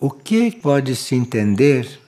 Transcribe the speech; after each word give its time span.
O 0.00 0.10
que 0.10 0.52
pode 0.52 0.94
se 0.94 1.16
entender 1.16 2.00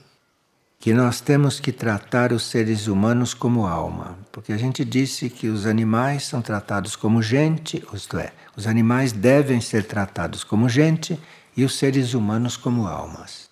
que 0.78 0.94
nós 0.94 1.20
temos 1.20 1.58
que 1.58 1.72
tratar 1.72 2.32
os 2.32 2.44
seres 2.44 2.86
humanos 2.86 3.34
como 3.34 3.66
alma? 3.66 4.16
Porque 4.30 4.52
a 4.52 4.56
gente 4.56 4.84
disse 4.84 5.28
que 5.28 5.48
os 5.48 5.66
animais 5.66 6.22
são 6.22 6.40
tratados 6.40 6.94
como 6.94 7.20
gente, 7.20 7.84
isto 7.92 8.16
é, 8.16 8.32
os 8.56 8.68
animais 8.68 9.10
devem 9.10 9.60
ser 9.60 9.82
tratados 9.86 10.44
como 10.44 10.68
gente 10.68 11.18
e 11.56 11.64
os 11.64 11.76
seres 11.76 12.14
humanos 12.14 12.56
como 12.56 12.86
almas. 12.86 13.50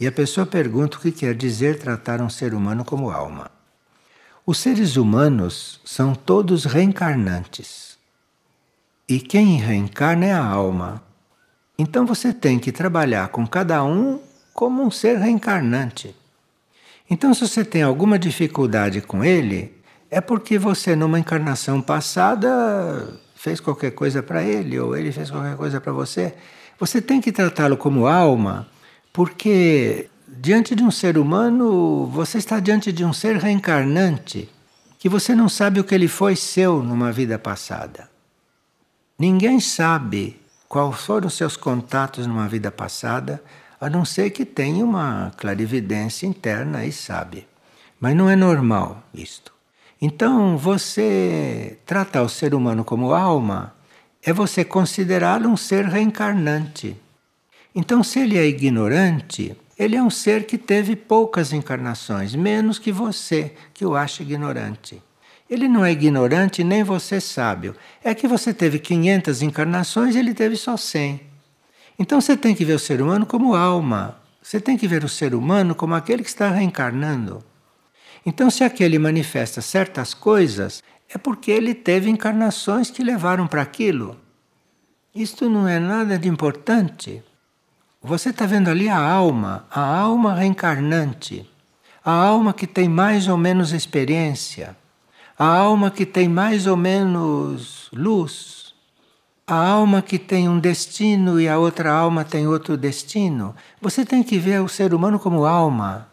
E 0.00 0.06
a 0.06 0.12
pessoa 0.12 0.46
pergunta 0.46 0.96
o 0.96 1.00
que 1.00 1.12
quer 1.12 1.34
dizer 1.34 1.78
tratar 1.78 2.22
um 2.22 2.30
ser 2.30 2.54
humano 2.54 2.86
como 2.86 3.10
alma. 3.10 3.50
Os 4.46 4.56
seres 4.56 4.96
humanos 4.96 5.78
são 5.84 6.14
todos 6.14 6.64
reencarnantes. 6.64 7.98
E 9.06 9.20
quem 9.20 9.58
reencarna 9.58 10.24
é 10.24 10.32
a 10.32 10.42
alma. 10.42 11.11
Então 11.78 12.06
você 12.06 12.32
tem 12.32 12.58
que 12.58 12.70
trabalhar 12.70 13.28
com 13.28 13.46
cada 13.46 13.82
um 13.84 14.20
como 14.52 14.82
um 14.82 14.90
ser 14.90 15.18
reencarnante. 15.18 16.14
Então, 17.08 17.34
se 17.34 17.46
você 17.46 17.64
tem 17.64 17.82
alguma 17.82 18.18
dificuldade 18.18 19.00
com 19.02 19.22
ele, 19.22 19.74
é 20.10 20.20
porque 20.20 20.58
você, 20.58 20.96
numa 20.96 21.18
encarnação 21.18 21.82
passada, 21.82 23.18
fez 23.34 23.60
qualquer 23.60 23.90
coisa 23.90 24.22
para 24.22 24.42
ele, 24.42 24.78
ou 24.78 24.96
ele 24.96 25.12
fez 25.12 25.30
qualquer 25.30 25.56
coisa 25.56 25.80
para 25.80 25.92
você. 25.92 26.34
Você 26.78 27.02
tem 27.02 27.20
que 27.20 27.32
tratá-lo 27.32 27.76
como 27.76 28.06
alma, 28.06 28.66
porque 29.12 30.08
diante 30.26 30.74
de 30.74 30.82
um 30.82 30.90
ser 30.90 31.18
humano, 31.18 32.06
você 32.06 32.38
está 32.38 32.58
diante 32.60 32.90
de 32.90 33.04
um 33.04 33.12
ser 33.12 33.36
reencarnante, 33.36 34.48
que 34.98 35.08
você 35.08 35.34
não 35.34 35.48
sabe 35.48 35.80
o 35.80 35.84
que 35.84 35.94
ele 35.94 36.08
foi 36.08 36.34
seu 36.34 36.82
numa 36.82 37.12
vida 37.12 37.38
passada. 37.38 38.08
Ninguém 39.18 39.60
sabe 39.60 40.40
quais 40.72 41.00
foram 41.02 41.26
os 41.26 41.34
seus 41.34 41.54
contatos 41.54 42.26
numa 42.26 42.48
vida 42.48 42.70
passada, 42.70 43.44
a 43.78 43.90
não 43.90 44.06
ser 44.06 44.30
que 44.30 44.42
tenha 44.42 44.82
uma 44.82 45.30
clarividência 45.36 46.26
interna 46.26 46.86
e 46.86 46.90
sabe. 46.90 47.46
Mas 48.00 48.16
não 48.16 48.30
é 48.30 48.34
normal 48.34 49.02
isto. 49.12 49.52
Então, 50.00 50.56
você 50.56 51.78
tratar 51.84 52.22
o 52.22 52.28
ser 52.28 52.54
humano 52.54 52.86
como 52.86 53.12
alma 53.12 53.74
é 54.22 54.32
você 54.32 54.64
considerá-lo 54.64 55.46
um 55.46 55.58
ser 55.58 55.84
reencarnante. 55.84 56.96
Então, 57.74 58.02
se 58.02 58.20
ele 58.20 58.38
é 58.38 58.46
ignorante, 58.46 59.54
ele 59.78 59.94
é 59.94 60.02
um 60.02 60.08
ser 60.08 60.46
que 60.46 60.56
teve 60.56 60.96
poucas 60.96 61.52
encarnações, 61.52 62.34
menos 62.34 62.78
que 62.78 62.90
você, 62.90 63.54
que 63.74 63.84
o 63.84 63.94
acha 63.94 64.22
ignorante. 64.22 65.02
Ele 65.52 65.68
não 65.68 65.84
é 65.84 65.92
ignorante 65.92 66.64
nem 66.64 66.82
você 66.82 67.20
sábio. 67.20 67.76
É 68.02 68.14
que 68.14 68.26
você 68.26 68.54
teve 68.54 68.78
500 68.78 69.42
encarnações 69.42 70.14
e 70.14 70.18
ele 70.18 70.32
teve 70.32 70.56
só 70.56 70.78
100. 70.78 71.20
Então 71.98 72.22
você 72.22 72.34
tem 72.38 72.54
que 72.54 72.64
ver 72.64 72.72
o 72.72 72.78
ser 72.78 73.02
humano 73.02 73.26
como 73.26 73.54
alma. 73.54 74.16
Você 74.42 74.58
tem 74.58 74.78
que 74.78 74.88
ver 74.88 75.04
o 75.04 75.10
ser 75.10 75.34
humano 75.34 75.74
como 75.74 75.94
aquele 75.94 76.22
que 76.22 76.30
está 76.30 76.48
reencarnando. 76.48 77.44
Então, 78.24 78.50
se 78.50 78.64
aquele 78.64 78.98
manifesta 78.98 79.60
certas 79.60 80.14
coisas, 80.14 80.82
é 81.06 81.18
porque 81.18 81.50
ele 81.50 81.74
teve 81.74 82.08
encarnações 82.08 82.90
que 82.90 83.04
levaram 83.04 83.46
para 83.46 83.60
aquilo. 83.60 84.18
Isto 85.14 85.50
não 85.50 85.68
é 85.68 85.78
nada 85.78 86.18
de 86.18 86.28
importante. 86.28 87.22
Você 88.00 88.30
está 88.30 88.46
vendo 88.46 88.70
ali 88.70 88.88
a 88.88 88.98
alma, 88.98 89.66
a 89.70 89.98
alma 89.98 90.34
reencarnante, 90.34 91.46
a 92.02 92.10
alma 92.10 92.54
que 92.54 92.66
tem 92.66 92.88
mais 92.88 93.28
ou 93.28 93.36
menos 93.36 93.72
experiência, 93.72 94.80
a 95.42 95.56
alma 95.56 95.90
que 95.90 96.06
tem 96.06 96.28
mais 96.28 96.68
ou 96.68 96.76
menos 96.76 97.88
luz, 97.92 98.72
a 99.44 99.56
alma 99.56 100.00
que 100.00 100.16
tem 100.16 100.48
um 100.48 100.60
destino 100.60 101.40
e 101.40 101.48
a 101.48 101.58
outra 101.58 101.92
alma 101.92 102.24
tem 102.24 102.46
outro 102.46 102.76
destino. 102.76 103.52
Você 103.80 104.04
tem 104.04 104.22
que 104.22 104.38
ver 104.38 104.60
o 104.62 104.68
ser 104.68 104.94
humano 104.94 105.18
como 105.18 105.44
alma, 105.44 106.06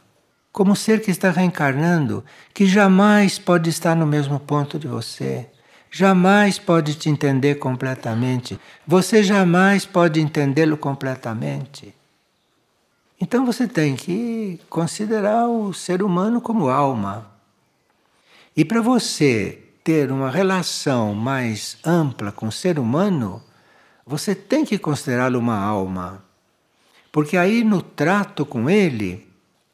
como 0.51 0.75
ser 0.75 1.03
que 1.03 1.11
está 1.11 1.29
reencarnando, 1.29 2.25
que 2.55 2.65
jamais 2.65 3.37
pode 3.37 3.69
estar 3.69 3.95
no 3.95 4.07
mesmo 4.07 4.39
ponto 4.39 4.79
de 4.79 4.87
você. 4.87 5.47
Jamais 5.91 6.57
pode 6.57 6.95
te 6.95 7.07
entender 7.07 7.59
completamente. 7.59 8.59
Você 8.87 9.21
jamais 9.21 9.85
pode 9.85 10.19
entendê-lo 10.19 10.75
completamente. 10.75 11.93
Então 13.21 13.45
você 13.45 13.67
tem 13.67 13.95
que 13.95 14.59
considerar 14.67 15.47
o 15.47 15.71
ser 15.71 16.01
humano 16.01 16.41
como 16.41 16.67
alma. 16.67 17.28
E 18.59 18.65
para 18.65 18.81
você 18.81 19.57
ter 19.85 20.11
uma 20.11 20.29
relação 20.29 21.15
mais 21.15 21.77
ampla 21.81 22.29
com 22.29 22.49
o 22.49 22.51
ser 22.51 22.77
humano, 22.77 23.41
você 24.05 24.35
tem 24.35 24.65
que 24.65 24.77
considerá-lo 24.77 25.39
uma 25.39 25.57
alma. 25.57 26.25
Porque 27.09 27.37
aí 27.37 27.63
no 27.63 27.81
trato 27.81 28.45
com 28.45 28.69
ele, 28.69 29.25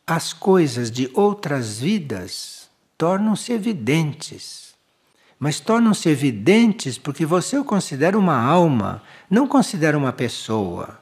as 0.06 0.34
coisas 0.34 0.92
de 0.92 1.10
outras 1.16 1.80
vidas 1.80 2.70
tornam-se 2.96 3.52
evidentes. 3.52 4.76
Mas 5.40 5.60
tornam-se 5.60 6.08
evidentes 6.08 7.00
porque 7.00 7.26
você 7.26 7.58
o 7.58 7.66
considera 7.66 8.16
uma 8.16 8.40
alma, 8.40 9.02
não 9.28 9.48
considera 9.48 9.98
uma 9.98 10.14
pessoa 10.14 11.00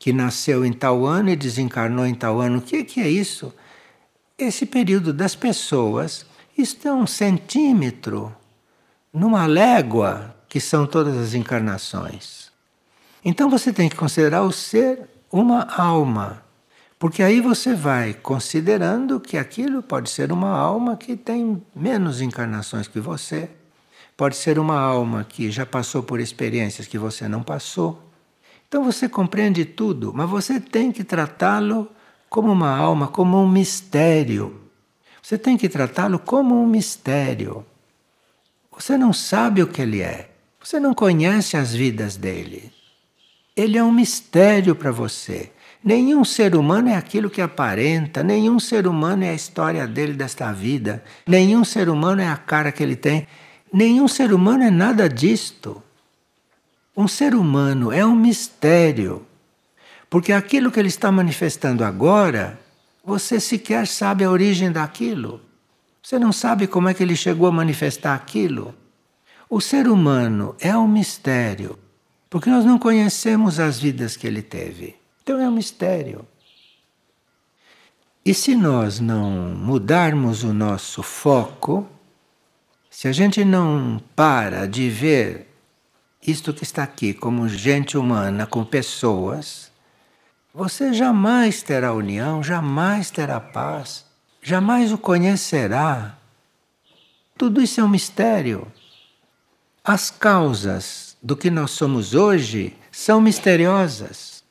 que 0.00 0.12
nasceu 0.12 0.64
em 0.64 0.72
tal 0.72 1.06
ano 1.06 1.30
e 1.30 1.36
desencarnou 1.36 2.04
em 2.04 2.14
tal 2.16 2.40
ano. 2.40 2.58
O 2.58 2.60
que, 2.60 2.82
que 2.82 2.98
é 2.98 3.08
isso? 3.08 3.54
Esse 4.36 4.66
período 4.66 5.12
das 5.12 5.36
pessoas 5.36 6.26
isto 6.56 6.86
é 6.86 6.92
um 6.92 7.06
centímetro 7.06 8.34
numa 9.12 9.46
légua 9.46 10.34
que 10.48 10.60
são 10.60 10.86
todas 10.86 11.16
as 11.16 11.34
encarnações. 11.34 12.50
Então 13.24 13.48
você 13.48 13.72
tem 13.72 13.88
que 13.88 13.96
considerar 13.96 14.42
o 14.42 14.52
ser 14.52 15.08
uma 15.30 15.62
alma, 15.62 16.42
porque 16.98 17.22
aí 17.22 17.40
você 17.40 17.74
vai 17.74 18.14
considerando 18.14 19.18
que 19.18 19.38
aquilo 19.38 19.82
pode 19.82 20.10
ser 20.10 20.30
uma 20.30 20.50
alma 20.50 20.96
que 20.96 21.16
tem 21.16 21.62
menos 21.74 22.20
encarnações 22.20 22.86
que 22.86 23.00
você, 23.00 23.48
pode 24.16 24.36
ser 24.36 24.58
uma 24.58 24.78
alma 24.78 25.24
que 25.24 25.50
já 25.50 25.64
passou 25.64 26.02
por 26.02 26.20
experiências 26.20 26.86
que 26.86 26.98
você 26.98 27.26
não 27.26 27.42
passou. 27.42 28.10
Então 28.68 28.84
você 28.84 29.08
compreende 29.08 29.64
tudo, 29.64 30.12
mas 30.14 30.28
você 30.28 30.60
tem 30.60 30.92
que 30.92 31.04
tratá-lo 31.04 31.90
como 32.28 32.52
uma 32.52 32.74
alma, 32.76 33.08
como 33.08 33.36
um 33.36 33.48
mistério. 33.48 34.61
Você 35.22 35.38
tem 35.38 35.56
que 35.56 35.68
tratá-lo 35.68 36.18
como 36.18 36.60
um 36.60 36.66
mistério. 36.66 37.64
Você 38.76 38.98
não 38.98 39.12
sabe 39.12 39.62
o 39.62 39.68
que 39.68 39.80
ele 39.80 40.02
é. 40.02 40.28
Você 40.60 40.80
não 40.80 40.92
conhece 40.92 41.56
as 41.56 41.72
vidas 41.72 42.16
dele. 42.16 42.72
Ele 43.56 43.78
é 43.78 43.84
um 43.84 43.92
mistério 43.92 44.74
para 44.74 44.90
você. 44.90 45.52
Nenhum 45.84 46.24
ser 46.24 46.56
humano 46.56 46.88
é 46.88 46.96
aquilo 46.96 47.30
que 47.30 47.40
aparenta, 47.40 48.22
nenhum 48.22 48.58
ser 48.58 48.86
humano 48.86 49.24
é 49.24 49.30
a 49.30 49.34
história 49.34 49.86
dele 49.86 50.12
desta 50.12 50.52
vida, 50.52 51.02
nenhum 51.26 51.64
ser 51.64 51.88
humano 51.88 52.22
é 52.22 52.28
a 52.28 52.36
cara 52.36 52.70
que 52.70 52.80
ele 52.80 52.94
tem, 52.94 53.26
nenhum 53.72 54.06
ser 54.06 54.32
humano 54.32 54.62
é 54.62 54.70
nada 54.70 55.08
disto. 55.08 55.82
Um 56.96 57.08
ser 57.08 57.34
humano 57.34 57.90
é 57.90 58.06
um 58.06 58.14
mistério, 58.14 59.26
porque 60.08 60.32
aquilo 60.32 60.70
que 60.70 60.78
ele 60.78 60.88
está 60.88 61.10
manifestando 61.10 61.84
agora 61.84 62.61
você 63.04 63.40
sequer 63.40 63.86
sabe 63.86 64.24
a 64.24 64.30
origem 64.30 64.70
daquilo. 64.70 65.40
Você 66.02 66.18
não 66.18 66.32
sabe 66.32 66.66
como 66.66 66.88
é 66.88 66.94
que 66.94 67.02
ele 67.02 67.16
chegou 67.16 67.46
a 67.46 67.52
manifestar 67.52 68.14
aquilo. 68.14 68.74
O 69.48 69.60
ser 69.60 69.88
humano 69.88 70.54
é 70.60 70.76
um 70.76 70.88
mistério, 70.88 71.78
porque 72.30 72.48
nós 72.48 72.64
não 72.64 72.78
conhecemos 72.78 73.58
as 73.58 73.78
vidas 73.78 74.16
que 74.16 74.26
ele 74.26 74.42
teve. 74.42 74.96
Então 75.22 75.40
é 75.40 75.48
um 75.48 75.52
mistério. 75.52 76.26
E 78.24 78.32
se 78.32 78.54
nós 78.54 79.00
não 79.00 79.30
mudarmos 79.30 80.44
o 80.44 80.52
nosso 80.52 81.02
foco, 81.02 81.88
se 82.88 83.08
a 83.08 83.12
gente 83.12 83.44
não 83.44 84.00
para 84.14 84.66
de 84.66 84.88
ver 84.88 85.48
isto 86.24 86.54
que 86.54 86.62
está 86.62 86.84
aqui 86.84 87.12
como 87.12 87.48
gente 87.48 87.98
humana, 87.98 88.46
com 88.46 88.64
pessoas, 88.64 89.71
você 90.54 90.92
jamais 90.92 91.62
terá 91.62 91.94
união, 91.94 92.42
jamais 92.42 93.10
terá 93.10 93.40
paz, 93.40 94.04
jamais 94.42 94.92
o 94.92 94.98
conhecerá. 94.98 96.18
Tudo 97.38 97.62
isso 97.62 97.80
é 97.80 97.84
um 97.84 97.88
mistério. 97.88 98.70
As 99.82 100.10
causas 100.10 101.16
do 101.22 101.36
que 101.36 101.50
nós 101.50 101.70
somos 101.70 102.14
hoje 102.14 102.76
são 102.90 103.20
misteriosas. 103.20 104.44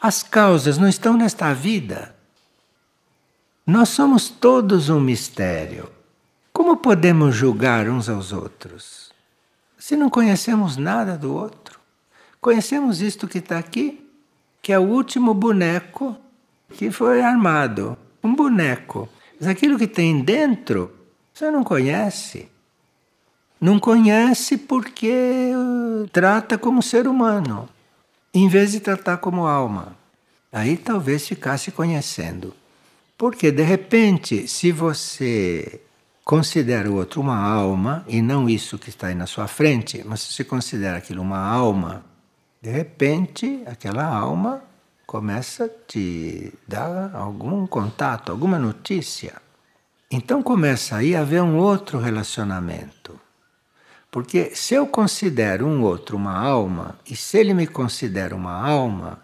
As 0.00 0.22
causas 0.22 0.78
não 0.78 0.88
estão 0.88 1.16
nesta 1.16 1.52
vida. 1.52 2.14
Nós 3.66 3.90
somos 3.90 4.28
todos 4.28 4.88
um 4.88 5.00
mistério. 5.00 5.90
Como 6.52 6.76
podemos 6.76 7.34
julgar 7.34 7.88
uns 7.88 8.08
aos 8.08 8.32
outros? 8.32 9.10
Se 9.76 9.96
não 9.96 10.08
conhecemos 10.08 10.76
nada 10.76 11.18
do 11.18 11.34
outro. 11.34 11.80
Conhecemos 12.40 13.00
isto 13.02 13.28
que 13.28 13.38
está 13.38 13.58
aqui, 13.58 14.09
que 14.62 14.72
é 14.72 14.78
o 14.78 14.82
último 14.82 15.34
boneco 15.34 16.16
que 16.74 16.90
foi 16.90 17.22
armado. 17.22 17.96
Um 18.22 18.34
boneco. 18.34 19.08
Mas 19.38 19.48
aquilo 19.48 19.78
que 19.78 19.86
tem 19.86 20.22
dentro, 20.22 20.92
você 21.32 21.50
não 21.50 21.64
conhece. 21.64 22.48
Não 23.60 23.78
conhece 23.78 24.56
porque 24.56 25.52
trata 26.12 26.56
como 26.56 26.82
ser 26.82 27.06
humano, 27.06 27.68
em 28.32 28.48
vez 28.48 28.72
de 28.72 28.80
tratar 28.80 29.18
como 29.18 29.46
alma. 29.46 29.96
Aí 30.52 30.76
talvez 30.76 31.26
ficasse 31.26 31.70
conhecendo. 31.70 32.54
Porque 33.16 33.50
de 33.50 33.62
repente, 33.62 34.48
se 34.48 34.72
você 34.72 35.80
considera 36.24 36.90
o 36.90 36.94
outro 36.94 37.20
uma 37.20 37.36
alma 37.36 38.04
e 38.08 38.22
não 38.22 38.48
isso 38.48 38.78
que 38.78 38.88
está 38.88 39.08
aí 39.08 39.14
na 39.14 39.26
sua 39.26 39.46
frente, 39.46 40.02
mas 40.06 40.20
se 40.20 40.32
você 40.32 40.44
considera 40.44 40.96
aquilo 40.96 41.20
uma 41.20 41.38
alma, 41.38 42.04
de 42.60 42.70
repente 42.70 43.62
aquela 43.66 44.04
alma 44.04 44.62
começa 45.06 45.64
a 45.64 45.68
te 45.68 46.52
dar 46.68 47.14
algum 47.14 47.66
contato, 47.66 48.30
alguma 48.30 48.58
notícia. 48.58 49.40
Então 50.10 50.42
começa 50.42 50.96
aí 50.96 51.16
a 51.16 51.20
haver 51.20 51.42
um 51.42 51.56
outro 51.56 51.98
relacionamento. 51.98 53.18
Porque 54.10 54.54
se 54.54 54.74
eu 54.74 54.86
considero 54.86 55.66
um 55.66 55.82
outro 55.82 56.16
uma 56.16 56.36
alma, 56.36 56.98
e 57.08 57.16
se 57.16 57.38
ele 57.38 57.54
me 57.54 57.66
considera 57.66 58.34
uma 58.34 58.52
alma, 58.52 59.20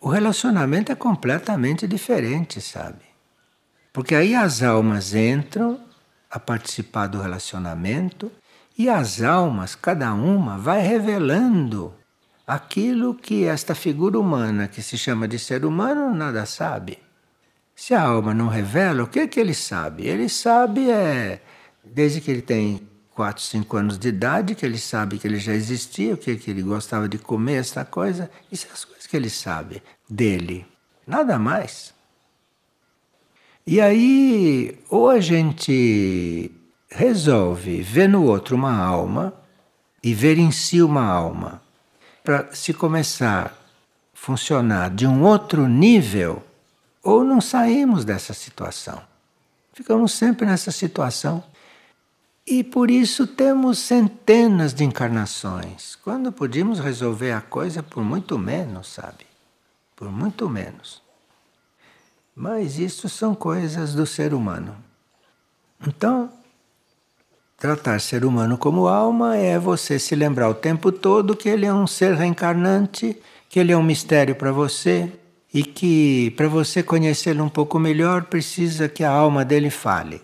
o 0.00 0.08
relacionamento 0.08 0.90
é 0.90 0.94
completamente 0.94 1.86
diferente, 1.86 2.60
sabe? 2.60 3.04
Porque 3.92 4.14
aí 4.14 4.34
as 4.34 4.62
almas 4.62 5.14
entram 5.14 5.80
a 6.30 6.40
participar 6.40 7.06
do 7.06 7.20
relacionamento 7.20 8.32
e 8.76 8.88
as 8.88 9.22
almas, 9.22 9.74
cada 9.74 10.12
uma, 10.12 10.58
vai 10.58 10.80
revelando 10.80 11.94
aquilo 12.46 13.14
que 13.14 13.44
esta 13.44 13.74
figura 13.74 14.18
humana, 14.18 14.68
que 14.68 14.82
se 14.82 14.98
chama 14.98 15.26
de 15.26 15.38
ser 15.38 15.64
humano, 15.64 16.14
nada 16.14 16.44
sabe. 16.46 16.98
Se 17.74 17.94
a 17.94 18.02
alma 18.02 18.32
não 18.32 18.48
revela, 18.48 19.02
o 19.02 19.06
que, 19.06 19.20
é 19.20 19.26
que 19.26 19.40
ele 19.40 19.54
sabe? 19.54 20.06
Ele 20.06 20.28
sabe 20.28 20.90
é, 20.90 21.40
desde 21.84 22.20
que 22.20 22.30
ele 22.30 22.42
tem 22.42 22.88
4, 23.14 23.42
5 23.42 23.76
anos 23.76 23.98
de 23.98 24.08
idade, 24.08 24.54
que 24.54 24.64
ele 24.64 24.78
sabe 24.78 25.18
que 25.18 25.26
ele 25.26 25.38
já 25.38 25.52
existia, 25.54 26.14
o 26.14 26.16
que, 26.16 26.36
que 26.36 26.50
ele 26.50 26.62
gostava 26.62 27.08
de 27.08 27.18
comer, 27.18 27.56
essa 27.56 27.84
coisa. 27.84 28.30
Isso 28.50 28.66
é 28.68 28.72
as 28.72 28.84
coisas 28.84 29.06
que 29.06 29.16
ele 29.16 29.30
sabe 29.30 29.82
dele. 30.08 30.66
Nada 31.06 31.38
mais. 31.38 31.94
E 33.66 33.80
aí, 33.80 34.78
ou 34.90 35.08
a 35.08 35.20
gente 35.20 36.50
resolve 36.90 37.80
ver 37.82 38.08
no 38.08 38.24
outro 38.24 38.56
uma 38.56 38.76
alma 38.76 39.32
e 40.02 40.12
ver 40.12 40.38
em 40.38 40.50
si 40.50 40.82
uma 40.82 41.04
alma, 41.04 41.62
para 42.24 42.54
se 42.54 42.72
começar 42.72 43.48
a 43.48 43.50
funcionar 44.14 44.88
de 44.88 45.06
um 45.06 45.22
outro 45.22 45.68
nível 45.68 46.42
ou 47.02 47.22
não 47.22 47.38
saímos 47.38 48.02
dessa 48.02 48.32
situação. 48.32 49.02
Ficamos 49.74 50.12
sempre 50.12 50.46
nessa 50.46 50.70
situação. 50.70 51.44
E 52.46 52.64
por 52.64 52.90
isso 52.90 53.26
temos 53.26 53.78
centenas 53.78 54.72
de 54.72 54.84
encarnações, 54.84 55.96
quando 55.96 56.32
podíamos 56.32 56.78
resolver 56.78 57.32
a 57.32 57.40
coisa 57.42 57.82
por 57.82 58.02
muito 58.02 58.38
menos, 58.38 58.88
sabe? 58.88 59.26
Por 59.94 60.10
muito 60.10 60.48
menos. 60.48 61.02
Mas 62.34 62.78
isso 62.78 63.08
são 63.08 63.34
coisas 63.34 63.94
do 63.94 64.06
ser 64.06 64.32
humano. 64.32 64.76
Então, 65.86 66.32
tratar 67.56 68.00
ser 68.00 68.24
humano 68.24 68.58
como 68.58 68.88
alma 68.88 69.36
é 69.36 69.58
você 69.58 69.98
se 69.98 70.14
lembrar 70.14 70.48
o 70.48 70.54
tempo 70.54 70.92
todo 70.92 71.36
que 71.36 71.48
ele 71.48 71.66
é 71.66 71.72
um 71.72 71.86
ser 71.86 72.14
reencarnante, 72.14 73.16
que 73.48 73.58
ele 73.58 73.72
é 73.72 73.76
um 73.76 73.82
mistério 73.82 74.34
para 74.34 74.52
você, 74.52 75.10
e 75.52 75.62
que 75.62 76.32
para 76.32 76.48
você 76.48 76.82
conhecê-lo 76.82 77.44
um 77.44 77.48
pouco 77.48 77.78
melhor 77.78 78.24
precisa 78.24 78.88
que 78.88 79.04
a 79.04 79.10
alma 79.10 79.44
dele 79.44 79.70
fale. 79.70 80.20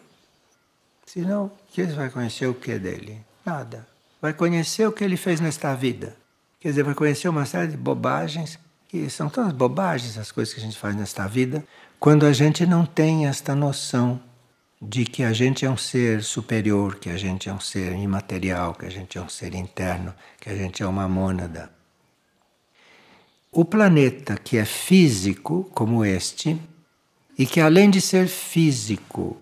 Senão, 1.07 1.53
que 1.69 1.85
você 1.85 1.93
vai 1.93 2.11
conhecer 2.11 2.47
o 2.47 2.55
que 2.55 2.77
dele? 2.79 3.21
Nada. 3.47 3.87
Vai 4.21 4.33
conhecer 4.33 4.87
o 4.87 4.93
que 4.93 5.05
ele 5.05 5.17
fez 5.17 5.41
nesta 5.41 5.73
vida. 5.75 6.17
Quer 6.59 6.71
dizer, 6.71 6.83
vai 6.83 6.95
conhecer 6.95 7.29
uma 7.29 7.47
série 7.47 7.69
de 7.69 7.77
bobagens, 7.77 8.59
que 8.89 9.09
são 9.09 9.29
todas 9.29 9.53
bobagens 9.53 10.19
as 10.19 10.33
coisas 10.33 10.53
que 10.53 10.61
a 10.61 10.63
gente 10.63 10.77
faz 10.77 10.97
nesta 10.97 11.27
vida, 11.29 11.65
quando 11.99 12.27
a 12.27 12.33
gente 12.33 12.67
não 12.67 12.85
tem 12.85 13.27
esta 13.27 13.55
noção 13.55 14.21
de 14.81 15.05
que 15.05 15.23
a 15.23 15.33
gente 15.33 15.67
é 15.67 15.71
um 15.71 15.77
ser 15.77 16.23
superior, 16.23 16.97
que 16.97 17.11
a 17.11 17.17
gente 17.17 17.49
é 17.49 17.53
um 17.53 17.61
ser 17.61 17.93
imaterial, 17.93 18.75
que 18.75 18.87
a 18.87 18.91
gente 18.91 19.19
é 19.19 19.21
um 19.21 19.29
ser 19.29 19.55
interno, 19.55 20.15
que 20.41 20.49
a 20.49 20.57
gente 20.57 20.83
é 20.83 20.87
uma 20.87 21.07
mônada. 21.07 21.71
O 23.53 23.65
planeta 23.65 24.37
que 24.37 24.57
é 24.57 24.65
físico, 24.65 25.69
como 25.75 26.05
este, 26.05 26.59
e 27.37 27.45
que 27.45 27.61
além 27.61 27.91
de 27.91 28.01
ser 28.01 28.27
físico, 28.27 29.37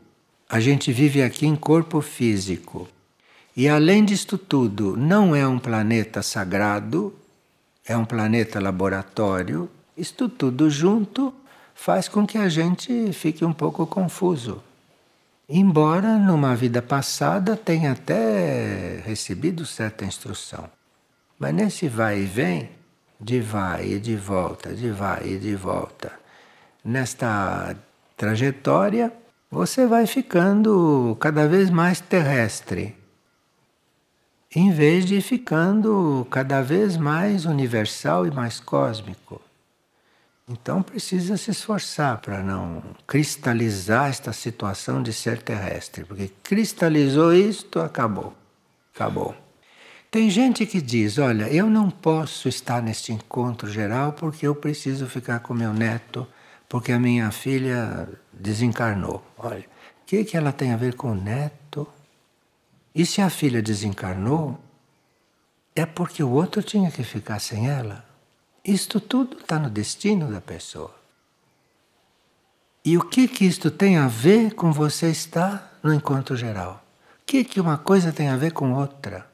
a 0.49 0.58
gente 0.58 0.93
vive 0.93 1.23
aqui 1.23 1.46
em 1.46 1.55
corpo 1.55 2.00
físico, 2.00 2.88
e 3.56 3.69
além 3.69 4.05
disto 4.05 4.38
tudo, 4.38 4.96
não 4.96 5.37
é 5.37 5.46
um 5.46 5.58
planeta 5.58 6.23
sagrado, 6.23 7.14
é 7.87 7.96
um 7.96 8.05
planeta 8.05 8.58
laboratório, 8.58 9.70
isto 9.96 10.29
tudo 10.29 10.70
junto 10.70 11.35
faz 11.75 12.08
com 12.08 12.26
que 12.26 12.38
a 12.38 12.49
gente 12.49 13.12
fique 13.12 13.44
um 13.44 13.52
pouco 13.52 13.87
confuso. 13.87 14.62
Embora 15.50 16.18
numa 16.18 16.54
vida 16.54 16.82
passada 16.82 17.56
tenha 17.56 17.92
até 17.92 19.00
recebido 19.06 19.64
certa 19.64 20.04
instrução. 20.04 20.68
Mas 21.38 21.54
nesse 21.54 21.88
vai 21.88 22.20
e 22.20 22.26
vem, 22.26 22.68
de 23.18 23.40
vai 23.40 23.92
e 23.92 23.98
de 23.98 24.14
volta, 24.14 24.74
de 24.74 24.90
vai 24.90 25.26
e 25.26 25.38
de 25.38 25.56
volta. 25.56 26.12
Nesta 26.84 27.74
trajetória, 28.14 29.10
você 29.50 29.86
vai 29.86 30.06
ficando 30.06 31.16
cada 31.18 31.48
vez 31.48 31.70
mais 31.70 31.98
terrestre, 31.98 32.94
em 34.54 34.70
vez 34.70 35.06
de 35.06 35.18
ficando 35.22 36.26
cada 36.30 36.60
vez 36.60 36.98
mais 36.98 37.46
universal 37.46 38.26
e 38.26 38.30
mais 38.30 38.60
cósmico. 38.60 39.40
Então 40.48 40.82
precisa 40.82 41.36
se 41.36 41.50
esforçar 41.50 42.18
para 42.18 42.42
não 42.42 42.82
cristalizar 43.06 44.08
esta 44.08 44.32
situação 44.32 45.02
de 45.02 45.12
ser 45.12 45.42
terrestre, 45.42 46.04
porque 46.04 46.32
cristalizou 46.42 47.34
isto, 47.34 47.78
acabou. 47.80 48.34
Acabou. 48.94 49.36
Tem 50.10 50.30
gente 50.30 50.64
que 50.64 50.80
diz: 50.80 51.18
Olha, 51.18 51.52
eu 51.52 51.68
não 51.68 51.90
posso 51.90 52.48
estar 52.48 52.82
neste 52.82 53.12
encontro 53.12 53.70
geral 53.70 54.14
porque 54.14 54.46
eu 54.46 54.54
preciso 54.54 55.06
ficar 55.06 55.40
com 55.40 55.52
meu 55.52 55.74
neto, 55.74 56.26
porque 56.66 56.92
a 56.92 56.98
minha 56.98 57.30
filha 57.30 58.08
desencarnou. 58.32 59.22
Olha, 59.36 59.60
o 59.60 60.06
que, 60.06 60.24
que 60.24 60.36
ela 60.36 60.50
tem 60.50 60.72
a 60.72 60.78
ver 60.78 60.94
com 60.94 61.12
o 61.12 61.14
neto? 61.14 61.86
E 62.94 63.04
se 63.04 63.20
a 63.20 63.28
filha 63.28 63.60
desencarnou, 63.60 64.58
é 65.76 65.84
porque 65.84 66.22
o 66.22 66.30
outro 66.30 66.62
tinha 66.62 66.90
que 66.90 67.04
ficar 67.04 67.38
sem 67.38 67.68
ela. 67.68 68.07
Isto 68.68 69.00
tudo 69.00 69.38
está 69.38 69.58
no 69.58 69.70
destino 69.70 70.30
da 70.30 70.42
pessoa. 70.42 70.94
E 72.84 72.98
o 72.98 73.02
que 73.02 73.26
que 73.26 73.46
isto 73.46 73.70
tem 73.70 73.96
a 73.96 74.08
ver 74.08 74.52
com 74.52 74.70
você 74.70 75.10
estar 75.10 75.78
no 75.82 75.94
encontro 75.94 76.37
geral? 76.37 76.84
O 77.22 77.25
que 77.25 77.44
que 77.44 77.62
uma 77.62 77.78
coisa 77.78 78.12
tem 78.12 78.28
a 78.28 78.37
ver 78.37 78.52
com 78.52 78.75
outra? 78.75 79.26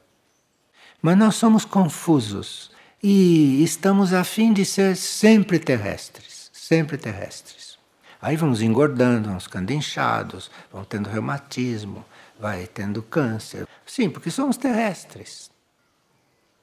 Mas 1.01 1.17
nós 1.17 1.35
somos 1.35 1.65
confusos 1.65 2.71
e 3.03 3.61
estamos 3.61 4.13
a 4.13 4.23
fim 4.23 4.53
de 4.53 4.63
ser 4.63 4.95
sempre 4.95 5.59
terrestres, 5.59 6.49
sempre 6.53 6.97
terrestres. 6.97 7.77
Aí 8.21 8.37
vamos 8.37 8.61
engordando, 8.61 9.27
vamos 9.27 9.43
ficando 9.43 9.73
inchados, 9.73 10.49
vamos 10.71 10.87
tendo 10.87 11.09
reumatismo, 11.09 12.05
vai 12.39 12.67
tendo 12.67 13.03
câncer. 13.03 13.67
Sim, 13.85 14.09
porque 14.09 14.31
somos 14.31 14.55
terrestres. 14.55 15.51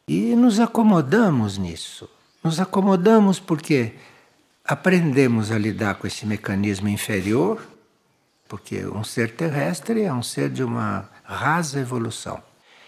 E 0.09 0.35
nos 0.35 0.59
acomodamos 0.59 1.59
nisso. 1.59 2.09
Nos 2.43 2.59
acomodamos 2.59 3.39
porque 3.39 3.95
aprendemos 4.65 5.51
a 5.51 5.59
lidar 5.59 5.95
com 5.97 6.07
esse 6.07 6.27
mecanismo 6.27 6.89
inferior, 6.89 7.65
porque 8.49 8.85
um 8.87 9.05
ser 9.05 9.35
terrestre 9.35 10.03
é 10.03 10.13
um 10.13 10.23
ser 10.23 10.51
de 10.51 10.63
uma 10.63 11.09
rasa 11.23 11.81
evolução. 11.81 12.43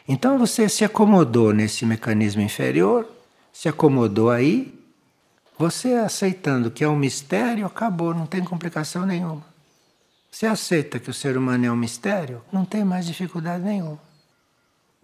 Então 0.06 0.38
você 0.38 0.68
se 0.68 0.84
acomodou 0.84 1.52
nesse 1.52 1.87
mecanismo 1.87 2.42
inferior, 2.42 3.08
se 3.52 3.68
acomodou 3.68 4.30
aí, 4.30 4.78
você 5.58 5.94
aceitando 5.94 6.70
que 6.70 6.82
é 6.82 6.88
um 6.88 6.96
mistério, 6.96 7.64
acabou, 7.64 8.12
não 8.12 8.26
tem 8.26 8.42
complicação 8.42 9.06
nenhuma. 9.06 9.44
Você 10.30 10.46
aceita 10.46 10.99
que 10.99 11.08
o 11.08 11.14
ser 11.14 11.37
humano 11.37 11.64
é 11.64 11.70
um 11.70 11.76
mistério, 11.76 12.42
não 12.52 12.64
tem 12.64 12.84
mais 12.84 13.06
dificuldade 13.06 13.62
nenhuma. 13.62 14.00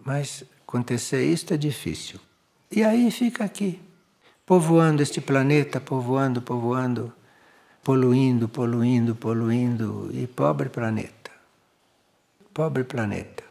Mas 0.03 0.43
acontecer 0.67 1.23
isso 1.25 1.53
é 1.53 1.57
difícil. 1.57 2.19
E 2.69 2.83
aí 2.83 3.09
fica 3.09 3.45
aqui, 3.45 3.79
povoando 4.45 5.01
este 5.01 5.21
planeta, 5.21 5.79
povoando, 5.79 6.41
povoando, 6.41 7.13
poluindo, 7.83 8.47
poluindo, 8.47 9.15
poluindo, 9.15 10.09
e 10.13 10.27
pobre 10.27 10.69
planeta. 10.69 11.31
Pobre 12.53 12.83
planeta. 12.83 13.43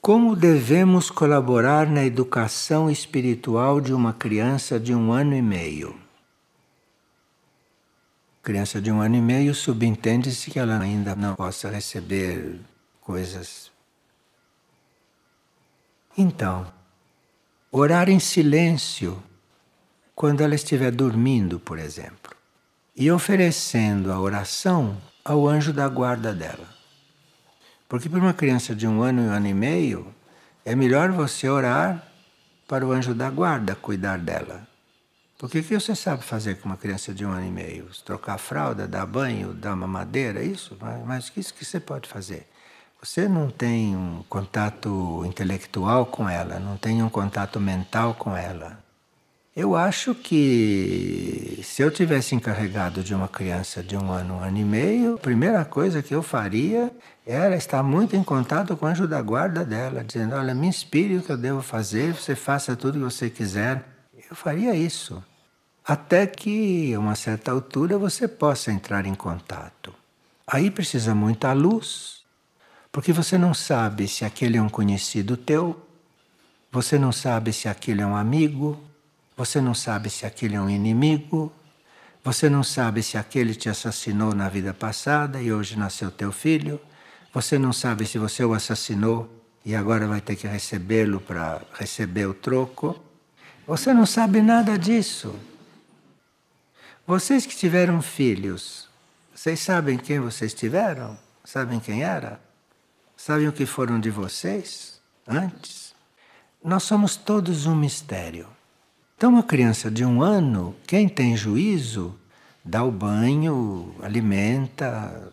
Como 0.00 0.34
devemos 0.34 1.10
colaborar 1.10 1.86
na 1.86 2.04
educação 2.04 2.90
espiritual 2.90 3.80
de 3.80 3.92
uma 3.92 4.14
criança 4.14 4.80
de 4.80 4.94
um 4.94 5.12
ano 5.12 5.34
e 5.34 5.42
meio? 5.42 5.94
Criança 8.42 8.80
de 8.80 8.90
um 8.90 9.00
ano 9.02 9.16
e 9.16 9.20
meio 9.20 9.54
subentende-se 9.54 10.50
que 10.50 10.58
ela 10.58 10.78
ainda 10.78 11.14
não 11.14 11.34
possa 11.34 11.68
receber 11.68 12.60
coisas. 13.02 13.70
Então, 16.16 16.66
orar 17.72 18.08
em 18.08 18.18
silêncio 18.18 19.22
quando 20.14 20.42
ela 20.42 20.54
estiver 20.54 20.90
dormindo, 20.90 21.60
por 21.60 21.78
exemplo, 21.78 22.34
e 22.96 23.10
oferecendo 23.10 24.12
a 24.12 24.20
oração 24.20 25.00
ao 25.24 25.46
anjo 25.46 25.72
da 25.72 25.88
guarda 25.88 26.34
dela. 26.34 26.68
Porque 27.88 28.08
para 28.08 28.18
uma 28.18 28.34
criança 28.34 28.74
de 28.74 28.86
um 28.86 29.02
ano 29.02 29.22
e 29.22 29.26
um 29.26 29.30
ano 29.30 29.46
e 29.46 29.54
meio, 29.54 30.14
é 30.64 30.74
melhor 30.74 31.10
você 31.10 31.48
orar 31.48 32.06
para 32.66 32.86
o 32.86 32.92
anjo 32.92 33.14
da 33.14 33.30
guarda 33.30 33.74
cuidar 33.74 34.18
dela. 34.18 34.68
Porque 35.38 35.60
o 35.60 35.64
que 35.64 35.80
você 35.80 35.94
sabe 35.94 36.22
fazer 36.22 36.56
com 36.56 36.68
uma 36.68 36.76
criança 36.76 37.14
de 37.14 37.24
um 37.24 37.30
ano 37.30 37.46
e 37.46 37.50
meio? 37.50 37.88
Trocar 38.04 38.36
fralda, 38.36 38.86
dar 38.86 39.06
banho, 39.06 39.54
dar 39.54 39.74
mamadeira, 39.74 40.42
isso? 40.42 40.76
Mas 41.06 41.28
o 41.28 41.32
que, 41.32 41.42
que 41.42 41.64
você 41.64 41.80
pode 41.80 42.08
fazer? 42.08 42.46
Você 43.02 43.26
não 43.26 43.48
tem 43.48 43.96
um 43.96 44.22
contato 44.28 45.24
intelectual 45.24 46.04
com 46.04 46.28
ela, 46.28 46.60
não 46.60 46.76
tem 46.76 47.02
um 47.02 47.08
contato 47.08 47.58
mental 47.58 48.14
com 48.14 48.36
ela. 48.36 48.78
Eu 49.56 49.74
acho 49.74 50.14
que 50.14 51.60
se 51.64 51.82
eu 51.82 51.90
tivesse 51.90 52.34
encarregado 52.34 53.02
de 53.02 53.14
uma 53.14 53.26
criança 53.26 53.82
de 53.82 53.96
um 53.96 54.12
ano, 54.12 54.34
um 54.34 54.40
ano 54.40 54.58
e 54.58 54.64
meio, 54.64 55.14
a 55.14 55.18
primeira 55.18 55.64
coisa 55.64 56.02
que 56.02 56.14
eu 56.14 56.22
faria 56.22 56.92
era 57.26 57.56
estar 57.56 57.82
muito 57.82 58.14
em 58.14 58.22
contato 58.22 58.76
com 58.76 58.84
o 58.84 58.88
anjo 58.88 59.08
da 59.08 59.20
guarda 59.22 59.64
dela, 59.64 60.04
dizendo: 60.04 60.34
Olha, 60.36 60.54
me 60.54 60.66
inspire 60.66 61.16
o 61.16 61.22
que 61.22 61.32
eu 61.32 61.38
devo 61.38 61.62
fazer, 61.62 62.14
você 62.14 62.36
faça 62.36 62.76
tudo 62.76 62.96
o 62.96 63.08
que 63.08 63.14
você 63.14 63.30
quiser. 63.30 63.82
Eu 64.30 64.36
faria 64.36 64.74
isso. 64.74 65.22
Até 65.84 66.26
que, 66.26 66.92
a 66.94 67.00
uma 67.00 67.14
certa 67.14 67.50
altura, 67.50 67.98
você 67.98 68.28
possa 68.28 68.70
entrar 68.70 69.06
em 69.06 69.14
contato. 69.14 69.92
Aí 70.46 70.70
precisa 70.70 71.14
muita 71.14 71.52
luz, 71.52 72.19
porque 72.92 73.12
você 73.12 73.38
não 73.38 73.54
sabe 73.54 74.08
se 74.08 74.24
aquele 74.24 74.56
é 74.56 74.62
um 74.62 74.68
conhecido 74.68 75.36
teu, 75.36 75.80
você 76.72 76.98
não 76.98 77.12
sabe 77.12 77.52
se 77.52 77.68
aquele 77.68 78.02
é 78.02 78.06
um 78.06 78.16
amigo, 78.16 78.80
você 79.36 79.60
não 79.60 79.74
sabe 79.74 80.10
se 80.10 80.26
aquele 80.26 80.56
é 80.56 80.60
um 80.60 80.68
inimigo, 80.68 81.52
você 82.22 82.50
não 82.50 82.62
sabe 82.62 83.02
se 83.02 83.16
aquele 83.16 83.54
te 83.54 83.68
assassinou 83.68 84.34
na 84.34 84.48
vida 84.48 84.74
passada 84.74 85.40
e 85.40 85.52
hoje 85.52 85.78
nasceu 85.78 86.10
teu 86.10 86.30
filho, 86.30 86.80
você 87.32 87.58
não 87.58 87.72
sabe 87.72 88.06
se 88.06 88.18
você 88.18 88.44
o 88.44 88.52
assassinou 88.52 89.30
e 89.64 89.74
agora 89.74 90.06
vai 90.06 90.20
ter 90.20 90.36
que 90.36 90.46
recebê-lo 90.46 91.20
para 91.20 91.62
receber 91.74 92.26
o 92.26 92.34
troco. 92.34 93.00
Você 93.66 93.94
não 93.94 94.04
sabe 94.04 94.42
nada 94.42 94.76
disso. 94.76 95.34
Vocês 97.06 97.46
que 97.46 97.56
tiveram 97.56 98.02
filhos, 98.02 98.88
vocês 99.34 99.60
sabem 99.60 99.96
quem 99.96 100.20
vocês 100.20 100.52
tiveram? 100.52 101.16
Sabem 101.44 101.80
quem 101.80 102.02
era? 102.02 102.40
Sabem 103.22 103.46
o 103.46 103.52
que 103.52 103.66
foram 103.66 104.00
de 104.00 104.08
vocês 104.08 104.98
antes? 105.28 105.94
Nós 106.64 106.84
somos 106.84 107.16
todos 107.16 107.66
um 107.66 107.76
mistério. 107.76 108.46
Então, 109.14 109.28
uma 109.28 109.42
criança 109.42 109.90
de 109.90 110.06
um 110.06 110.22
ano, 110.22 110.74
quem 110.86 111.06
tem 111.06 111.36
juízo, 111.36 112.18
dá 112.64 112.82
o 112.82 112.90
banho, 112.90 113.94
alimenta, 114.00 115.30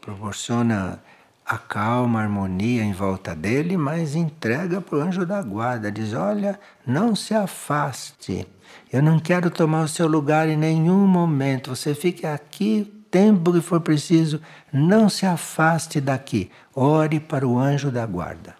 proporciona 0.00 1.02
a 1.44 1.58
calma, 1.58 2.20
a 2.20 2.22
harmonia 2.22 2.84
em 2.84 2.92
volta 2.92 3.34
dele, 3.34 3.76
mas 3.76 4.14
entrega 4.14 4.80
para 4.80 4.96
o 4.96 5.00
anjo 5.00 5.26
da 5.26 5.42
guarda. 5.42 5.90
Diz: 5.90 6.14
Olha, 6.14 6.60
não 6.86 7.16
se 7.16 7.34
afaste. 7.34 8.46
Eu 8.92 9.02
não 9.02 9.18
quero 9.18 9.50
tomar 9.50 9.82
o 9.82 9.88
seu 9.88 10.06
lugar 10.06 10.48
em 10.48 10.56
nenhum 10.56 11.04
momento. 11.08 11.74
Você 11.74 11.92
fique 11.92 12.24
aqui 12.24 12.95
tempo 13.16 13.50
que 13.50 13.62
for 13.62 13.80
preciso. 13.80 14.42
Não 14.70 15.08
se 15.08 15.24
afaste 15.24 16.02
daqui. 16.02 16.50
Ore 16.74 17.18
para 17.18 17.48
o 17.48 17.58
anjo 17.58 17.90
da 17.90 18.04
guarda. 18.04 18.54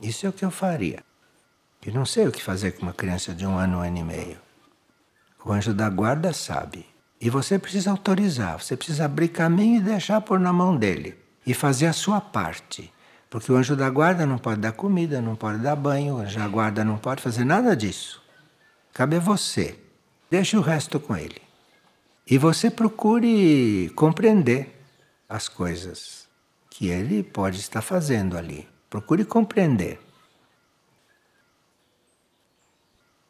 Isso 0.00 0.24
é 0.24 0.30
o 0.30 0.32
que 0.32 0.44
eu 0.44 0.50
faria. 0.50 1.00
E 1.84 1.90
não 1.90 2.06
sei 2.06 2.26
o 2.26 2.32
que 2.32 2.42
fazer 2.42 2.72
com 2.72 2.82
uma 2.82 2.94
criança 2.94 3.34
de 3.34 3.46
um 3.46 3.58
ano, 3.58 3.76
um 3.76 3.80
ano 3.82 3.98
e 3.98 4.02
meio. 4.02 4.38
O 5.44 5.52
anjo 5.52 5.74
da 5.74 5.90
guarda 5.90 6.32
sabe. 6.32 6.86
E 7.20 7.28
você 7.28 7.58
precisa 7.58 7.90
autorizar, 7.90 8.60
você 8.60 8.74
precisa 8.74 9.04
abrir 9.04 9.28
caminho 9.28 9.80
e 9.80 9.84
deixar 9.84 10.22
por 10.22 10.40
na 10.40 10.52
mão 10.52 10.74
dele. 10.74 11.14
E 11.46 11.52
fazer 11.52 11.86
a 11.86 11.92
sua 11.92 12.20
parte. 12.20 12.92
Porque 13.28 13.52
o 13.52 13.56
anjo 13.56 13.76
da 13.76 13.90
guarda 13.90 14.24
não 14.24 14.38
pode 14.38 14.60
dar 14.60 14.72
comida, 14.72 15.20
não 15.20 15.36
pode 15.36 15.58
dar 15.58 15.76
banho, 15.76 16.14
o 16.14 16.18
anjo 16.20 16.38
da 16.38 16.48
guarda 16.48 16.82
não 16.84 16.96
pode 16.96 17.22
fazer 17.22 17.44
nada 17.44 17.76
disso. 17.76 18.22
Cabe 18.94 19.16
a 19.16 19.20
você. 19.20 19.78
Deixe 20.30 20.56
o 20.56 20.62
resto 20.62 20.98
com 20.98 21.14
ele. 21.14 21.45
E 22.28 22.38
você 22.38 22.68
procure 22.68 23.88
compreender 23.94 24.76
as 25.28 25.48
coisas 25.48 26.26
que 26.68 26.88
ele 26.88 27.22
pode 27.22 27.60
estar 27.60 27.80
fazendo 27.80 28.36
ali. 28.36 28.68
Procure 28.90 29.24
compreender. 29.24 30.00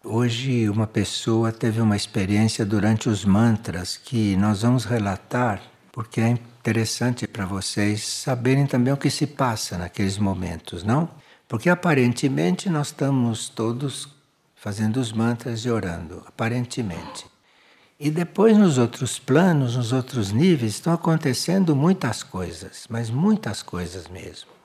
Hoje, 0.03 0.67
uma 0.71 0.87
pessoa 0.87 1.53
teve 1.53 1.79
uma 1.79 1.95
experiência 1.95 2.65
durante 2.65 3.09
os 3.09 3.23
mantras 3.23 3.99
que 3.99 4.35
nós 4.37 4.63
vamos 4.63 4.87
relatar, 4.87 5.61
porque 5.93 6.23
é 6.23 6.29
interessante 6.31 7.27
para 7.27 7.45
vocês 7.45 8.07
saberem 8.07 8.67
também 8.67 8.95
o 8.95 8.97
que 8.97 9.11
se 9.11 9.27
passa 9.27 9.77
naqueles 9.77 10.17
momentos, 10.17 10.83
não? 10.83 11.11
Porque 11.47 11.69
aparentemente 11.69 12.71
nós 12.71 12.87
estamos 12.87 13.51
todos 13.51 14.09
fazendo 14.55 14.99
os 14.99 15.13
mantras 15.13 15.67
e 15.67 15.71
orando, 15.71 16.23
aparentemente. 16.27 17.36
E 17.99 18.11
depois, 18.11 18.57
nos 18.57 18.79
outros 18.79 19.19
planos, 19.19 19.77
nos 19.77 19.93
outros 19.93 20.33
níveis, 20.33 20.75
estão 20.75 20.93
acontecendo 20.93 21.75
muitas 21.75 22.23
coisas, 22.23 22.87
mas 22.91 23.09
muitas 23.11 23.63
coisas 23.63 24.07
mesmo 24.09 24.57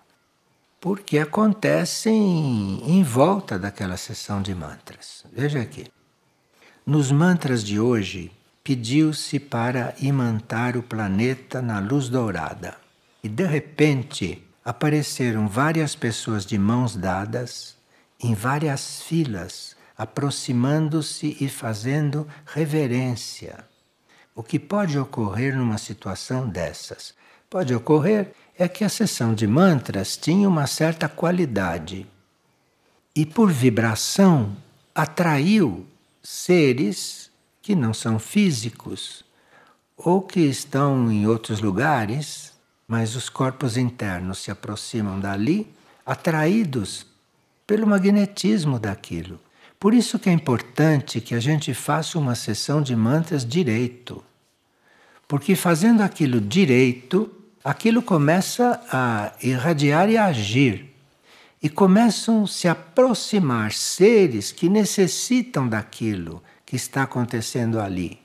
porque 0.81 1.19
acontecem 1.19 2.81
em 2.83 3.03
volta 3.03 3.59
daquela 3.59 3.95
sessão 3.95 4.41
de 4.41 4.55
mantras. 4.55 5.23
Veja 5.31 5.61
aqui. 5.61 5.85
Nos 6.83 7.11
mantras 7.11 7.63
de 7.63 7.79
hoje, 7.79 8.31
pediu-se 8.63 9.39
para 9.39 9.93
imantar 10.01 10.75
o 10.75 10.81
planeta 10.81 11.61
na 11.61 11.77
luz 11.77 12.09
dourada. 12.09 12.75
E 13.23 13.29
de 13.29 13.45
repente 13.45 14.43
apareceram 14.65 15.47
várias 15.47 15.95
pessoas 15.95 16.47
de 16.47 16.57
mãos 16.57 16.95
dadas, 16.95 17.77
em 18.19 18.33
várias 18.33 19.03
filas, 19.03 19.70
aproximando-se 20.01 21.37
e 21.39 21.47
fazendo 21.47 22.27
reverência. 22.43 23.63
O 24.33 24.41
que 24.41 24.57
pode 24.57 24.97
ocorrer 24.97 25.55
numa 25.55 25.77
situação 25.77 26.49
dessas? 26.49 27.13
Pode 27.47 27.71
ocorrer 27.75 28.33
é 28.57 28.67
que 28.67 28.83
a 28.83 28.89
sessão 28.89 29.31
de 29.35 29.45
mantras 29.45 30.17
tinha 30.17 30.49
uma 30.49 30.65
certa 30.65 31.07
qualidade 31.07 32.07
e, 33.15 33.27
por 33.27 33.51
vibração, 33.51 34.57
atraiu 34.95 35.85
seres 36.23 37.29
que 37.61 37.75
não 37.75 37.93
são 37.93 38.17
físicos 38.17 39.23
ou 39.95 40.19
que 40.23 40.39
estão 40.39 41.11
em 41.11 41.27
outros 41.27 41.61
lugares, 41.61 42.53
mas 42.87 43.15
os 43.15 43.29
corpos 43.29 43.77
internos 43.77 44.39
se 44.39 44.49
aproximam 44.49 45.19
dali, 45.19 45.71
atraídos 46.03 47.05
pelo 47.67 47.85
magnetismo 47.85 48.79
daquilo. 48.79 49.39
Por 49.81 49.95
isso 49.95 50.19
que 50.19 50.29
é 50.29 50.31
importante 50.31 51.19
que 51.19 51.33
a 51.33 51.39
gente 51.39 51.73
faça 51.73 52.19
uma 52.19 52.35
sessão 52.35 52.83
de 52.83 52.95
mantras 52.95 53.43
direito. 53.43 54.23
Porque 55.27 55.55
fazendo 55.55 56.01
aquilo 56.01 56.39
direito, 56.39 57.31
aquilo 57.63 58.03
começa 58.03 58.79
a 58.91 59.33
irradiar 59.41 60.07
e 60.07 60.17
a 60.17 60.25
agir. 60.25 60.93
E 61.63 61.67
começam 61.67 62.43
a 62.43 62.47
se 62.47 62.67
aproximar 62.67 63.71
seres 63.71 64.51
que 64.51 64.69
necessitam 64.69 65.67
daquilo 65.67 66.43
que 66.63 66.75
está 66.75 67.01
acontecendo 67.01 67.79
ali. 67.79 68.19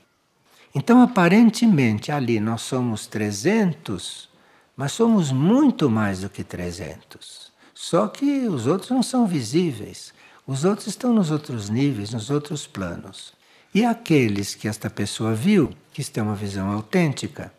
Então, 0.75 1.01
aparentemente, 1.01 2.11
ali 2.11 2.39
nós 2.39 2.61
somos 2.61 3.07
300, 3.07 4.29
mas 4.75 4.91
somos 4.91 5.31
muito 5.31 5.89
mais 5.89 6.21
do 6.21 6.29
que 6.29 6.43
300. 6.43 7.51
Só 7.73 8.07
que 8.07 8.47
os 8.47 8.67
outros 8.67 8.91
não 8.91 9.01
são 9.01 9.25
visíveis. 9.25 10.15
Os 10.47 10.63
outros 10.63 10.87
estão 10.87 11.13
nos 11.13 11.29
outros 11.29 11.69
níveis, 11.69 12.13
nos 12.13 12.29
outros 12.29 12.65
planos. 12.65 13.33
E 13.75 13.83
aqueles 13.83 14.55
que 14.55 14.69
esta 14.69 14.89
pessoa 14.89 15.35
viu, 15.35 15.73
que 15.91 15.99
isto 15.99 16.17
é 16.17 16.23
uma 16.23 16.35
visão 16.35 16.71
autêntica, 16.71 17.51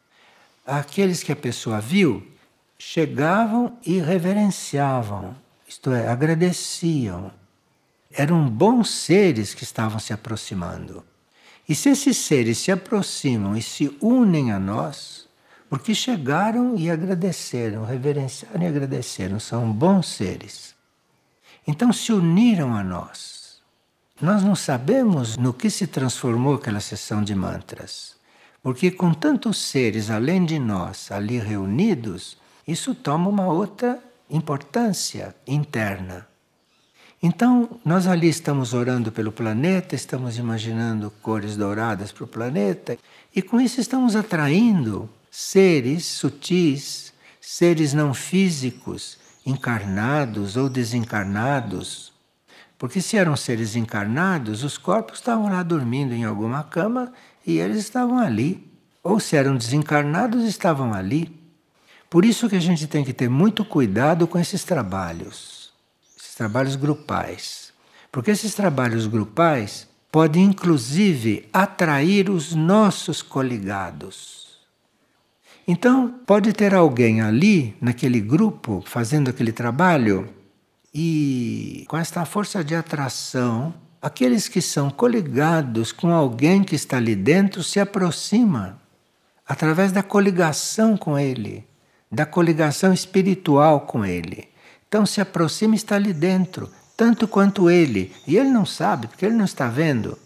aqueles 0.66 1.22
que 1.22 1.30
a 1.30 1.36
pessoa 1.36 1.82
viu 1.82 2.26
chegavam 2.78 3.76
e 3.84 4.00
reverenciavam, 4.00 5.36
isto 5.68 5.92
é, 5.92 6.08
agradeciam. 6.08 7.30
Eram 8.10 8.48
bons 8.48 8.88
seres 8.88 9.52
que 9.52 9.64
estavam 9.64 9.98
se 9.98 10.14
aproximando. 10.14 11.04
E 11.68 11.74
se 11.74 11.90
esses 11.90 12.16
seres 12.16 12.56
se 12.56 12.72
aproximam 12.72 13.54
e 13.54 13.60
se 13.60 13.94
unem 14.00 14.50
a 14.50 14.58
nós, 14.58 15.28
porque 15.68 15.94
chegaram 15.94 16.74
e 16.74 16.90
agradeceram, 16.90 17.84
reverenciaram 17.84 18.62
e 18.62 18.66
agradeceram, 18.66 19.38
são 19.38 19.70
bons 19.70 20.08
seres. 20.08 20.77
Então 21.68 21.92
se 21.92 22.14
uniram 22.14 22.74
a 22.74 22.82
nós. 22.82 23.60
Nós 24.18 24.42
não 24.42 24.56
sabemos 24.56 25.36
no 25.36 25.52
que 25.52 25.68
se 25.68 25.86
transformou 25.86 26.54
aquela 26.54 26.80
sessão 26.80 27.22
de 27.22 27.34
mantras. 27.34 28.16
Porque 28.62 28.90
com 28.90 29.12
tantos 29.12 29.58
seres 29.58 30.08
além 30.08 30.46
de 30.46 30.58
nós 30.58 31.12
ali 31.12 31.38
reunidos, 31.38 32.38
isso 32.66 32.94
toma 32.94 33.28
uma 33.28 33.46
outra 33.46 34.02
importância 34.30 35.36
interna. 35.46 36.26
Então, 37.22 37.68
nós 37.84 38.06
ali 38.06 38.30
estamos 38.30 38.72
orando 38.72 39.12
pelo 39.12 39.30
planeta, 39.30 39.94
estamos 39.94 40.38
imaginando 40.38 41.12
cores 41.20 41.54
douradas 41.54 42.12
para 42.12 42.24
o 42.24 42.28
planeta, 42.28 42.96
e 43.34 43.42
com 43.42 43.60
isso 43.60 43.78
estamos 43.78 44.16
atraindo 44.16 45.10
seres 45.30 46.06
sutis, 46.06 47.12
seres 47.40 47.92
não 47.92 48.14
físicos, 48.14 49.18
encarnados 49.48 50.56
ou 50.56 50.68
desencarnados. 50.68 52.12
Porque 52.76 53.00
se 53.00 53.16
eram 53.16 53.34
seres 53.34 53.74
encarnados, 53.74 54.62
os 54.62 54.76
corpos 54.76 55.18
estavam 55.18 55.48
lá 55.48 55.62
dormindo 55.62 56.12
em 56.12 56.24
alguma 56.24 56.62
cama 56.62 57.12
e 57.46 57.58
eles 57.58 57.78
estavam 57.78 58.18
ali. 58.18 58.70
Ou 59.02 59.18
se 59.18 59.36
eram 59.36 59.56
desencarnados, 59.56 60.44
estavam 60.44 60.92
ali. 60.92 61.34
Por 62.10 62.24
isso 62.24 62.48
que 62.48 62.56
a 62.56 62.60
gente 62.60 62.86
tem 62.86 63.04
que 63.04 63.12
ter 63.12 63.28
muito 63.28 63.64
cuidado 63.64 64.26
com 64.26 64.38
esses 64.38 64.64
trabalhos, 64.64 65.72
esses 66.16 66.34
trabalhos 66.34 66.76
grupais. 66.76 67.72
Porque 68.12 68.30
esses 68.30 68.54
trabalhos 68.54 69.06
grupais 69.06 69.88
podem 70.12 70.44
inclusive 70.44 71.48
atrair 71.52 72.30
os 72.30 72.54
nossos 72.54 73.22
coligados. 73.22 74.37
Então, 75.68 76.20
pode 76.26 76.52
ter 76.52 76.74
alguém 76.74 77.20
ali, 77.20 77.76
naquele 77.80 78.20
grupo, 78.20 78.82
fazendo 78.86 79.28
aquele 79.28 79.52
trabalho, 79.52 80.28
e 80.92 81.84
com 81.86 81.96
esta 81.96 82.24
força 82.24 82.64
de 82.64 82.74
atração, 82.74 83.74
aqueles 84.02 84.48
que 84.48 84.62
são 84.62 84.90
coligados 84.90 85.92
com 85.92 86.10
alguém 86.10 86.64
que 86.64 86.74
está 86.74 86.96
ali 86.96 87.14
dentro 87.14 87.62
se 87.62 87.78
aproxima 87.78 88.80
através 89.46 89.92
da 89.92 90.02
coligação 90.02 90.96
com 90.96 91.18
ele 91.18 91.68
da 92.10 92.24
coligação 92.24 92.92
espiritual 92.92 93.82
com 93.82 94.04
ele. 94.04 94.48
Então 94.88 95.04
se 95.04 95.20
aproxima 95.20 95.74
e 95.74 95.76
está 95.76 95.96
ali 95.96 96.12
dentro, 96.12 96.70
tanto 96.96 97.28
quanto 97.28 97.70
ele. 97.70 98.12
E 98.26 98.36
ele 98.36 98.48
não 98.48 98.64
sabe, 98.64 99.06
porque 99.06 99.26
ele 99.26 99.34
não 99.34 99.44
está 99.44 99.68
vendo. 99.68 100.18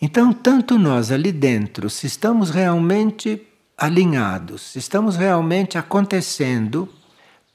Então, 0.00 0.32
tanto 0.32 0.78
nós 0.78 1.10
ali 1.10 1.32
dentro, 1.32 1.88
se 1.88 2.06
estamos 2.06 2.50
realmente 2.50 3.40
alinhados, 3.76 4.76
estamos 4.76 5.16
realmente 5.16 5.76
acontecendo, 5.76 6.88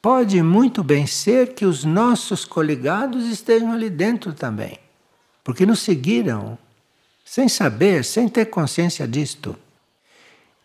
pode 0.02 0.42
muito 0.42 0.84
bem 0.84 1.08
ser 1.08 1.54
que 1.54 1.66
os 1.66 1.84
nossos 1.84 2.46
coligados 2.46 3.26
estejam 3.26 3.72
ali 3.72 3.90
dentro 3.90 4.34
também. 4.34 4.78
Porque 5.44 5.66
nos 5.66 5.80
seguiram, 5.80 6.58
sem 7.26 7.48
saber, 7.48 8.04
sem 8.04 8.28
ter 8.28 8.46
consciência 8.46 9.08
disto. 9.08 9.56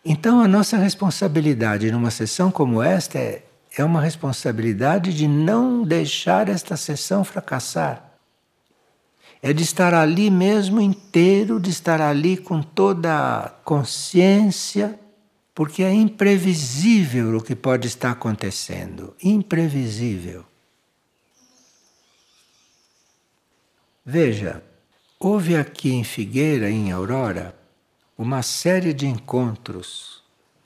Então, 0.03 0.41
a 0.41 0.47
nossa 0.47 0.77
responsabilidade 0.77 1.91
numa 1.91 2.11
sessão 2.11 2.51
como 2.51 2.81
esta 2.81 3.17
é, 3.17 3.43
é 3.77 3.83
uma 3.83 4.01
responsabilidade 4.01 5.13
de 5.13 5.27
não 5.27 5.83
deixar 5.83 6.47
esta 6.47 6.77
sessão 6.77 7.23
fracassar. 7.23 8.03
É 9.41 9.51
de 9.53 9.63
estar 9.63 9.93
ali 9.93 10.29
mesmo 10.29 10.79
inteiro, 10.79 11.59
de 11.59 11.69
estar 11.69 12.01
ali 12.01 12.37
com 12.37 12.61
toda 12.61 13.39
a 13.39 13.49
consciência, 13.63 14.99
porque 15.55 15.83
é 15.83 15.93
imprevisível 15.93 17.37
o 17.37 17.41
que 17.41 17.55
pode 17.55 17.87
estar 17.87 18.11
acontecendo 18.11 19.15
imprevisível. 19.23 20.45
Veja, 24.05 24.61
houve 25.17 25.55
aqui 25.55 25.93
em 25.93 26.03
Figueira, 26.03 26.69
em 26.69 26.91
Aurora, 26.91 27.57
uma 28.17 28.43
série 28.43 28.93
de 28.93 29.07
encontros, 29.07 30.21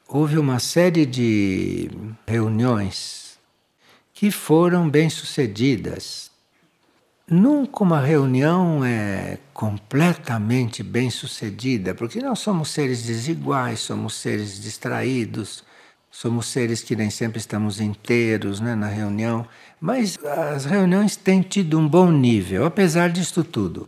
houve 0.07 0.39
uma 0.39 0.57
série 0.59 1.05
de 1.05 1.89
reuniões 2.27 3.37
que 4.11 4.31
foram 4.31 4.89
bem 4.89 5.07
sucedidas. 5.09 6.28
Nunca 7.31 7.83
uma 7.83 7.99
reunião 7.99 8.83
é 8.83 9.37
completamente 9.53 10.81
bem 10.81 11.11
sucedida, 11.11 11.93
porque 11.93 12.19
nós 12.19 12.39
somos 12.39 12.69
seres 12.69 13.03
desiguais, 13.03 13.81
somos 13.81 14.15
seres 14.15 14.59
distraídos, 14.59 15.63
somos 16.09 16.47
seres 16.47 16.81
que 16.81 16.95
nem 16.95 17.11
sempre 17.11 17.37
estamos 17.37 17.79
inteiros 17.79 18.59
né, 18.59 18.73
na 18.73 18.87
reunião, 18.87 19.47
mas 19.79 20.17
as 20.25 20.65
reuniões 20.65 21.15
têm 21.15 21.43
tido 21.43 21.77
um 21.77 21.87
bom 21.87 22.11
nível, 22.11 22.65
apesar 22.65 23.11
disto 23.11 23.43
tudo. 23.43 23.87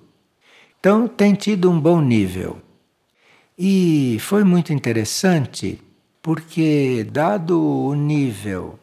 Então, 0.80 1.08
tem 1.08 1.34
tido 1.34 1.72
um 1.72 1.80
bom 1.80 2.00
nível. 2.00 2.62
E 3.58 4.18
foi 4.20 4.44
muito 4.44 4.72
interessante 4.72 5.82
porque, 6.22 7.08
dado 7.12 7.60
o 7.60 7.96
nível 7.96 8.80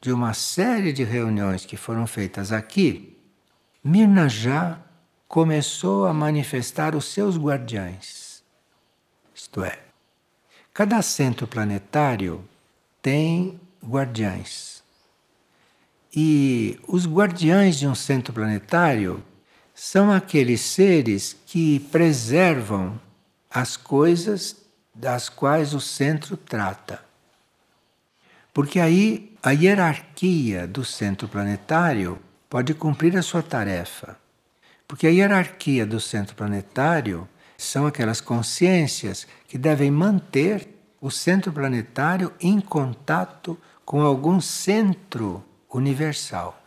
de 0.00 0.12
uma 0.12 0.34
série 0.34 0.92
de 0.92 1.04
reuniões 1.04 1.64
que 1.64 1.76
foram 1.76 2.08
feitas 2.08 2.50
aqui, 2.50 3.13
Mirna 3.86 4.30
já 4.30 4.78
começou 5.28 6.06
a 6.06 6.14
manifestar 6.14 6.96
os 6.96 7.04
seus 7.04 7.36
guardiães. 7.36 8.42
Isto 9.34 9.62
é, 9.62 9.78
cada 10.72 11.02
centro 11.02 11.46
planetário 11.46 12.42
tem 13.02 13.60
guardiães. 13.86 14.82
E 16.16 16.80
os 16.88 17.06
guardiães 17.06 17.76
de 17.76 17.86
um 17.86 17.94
centro 17.94 18.32
planetário 18.32 19.22
são 19.74 20.10
aqueles 20.10 20.62
seres 20.62 21.36
que 21.44 21.80
preservam 21.80 22.98
as 23.50 23.76
coisas 23.76 24.56
das 24.94 25.28
quais 25.28 25.74
o 25.74 25.80
centro 25.80 26.38
trata. 26.38 27.04
Porque 28.54 28.80
aí 28.80 29.36
a 29.42 29.50
hierarquia 29.50 30.66
do 30.66 30.86
centro 30.86 31.28
planetário 31.28 32.18
pode 32.54 32.72
cumprir 32.72 33.16
a 33.16 33.22
sua 33.22 33.42
tarefa. 33.42 34.16
Porque 34.86 35.08
a 35.08 35.10
hierarquia 35.10 35.84
do 35.84 35.98
centro 35.98 36.36
planetário 36.36 37.28
são 37.58 37.84
aquelas 37.84 38.20
consciências 38.20 39.26
que 39.48 39.58
devem 39.58 39.90
manter 39.90 40.68
o 41.00 41.10
centro 41.10 41.52
planetário 41.52 42.32
em 42.40 42.60
contato 42.60 43.58
com 43.84 44.02
algum 44.02 44.40
centro 44.40 45.44
universal. 45.68 46.62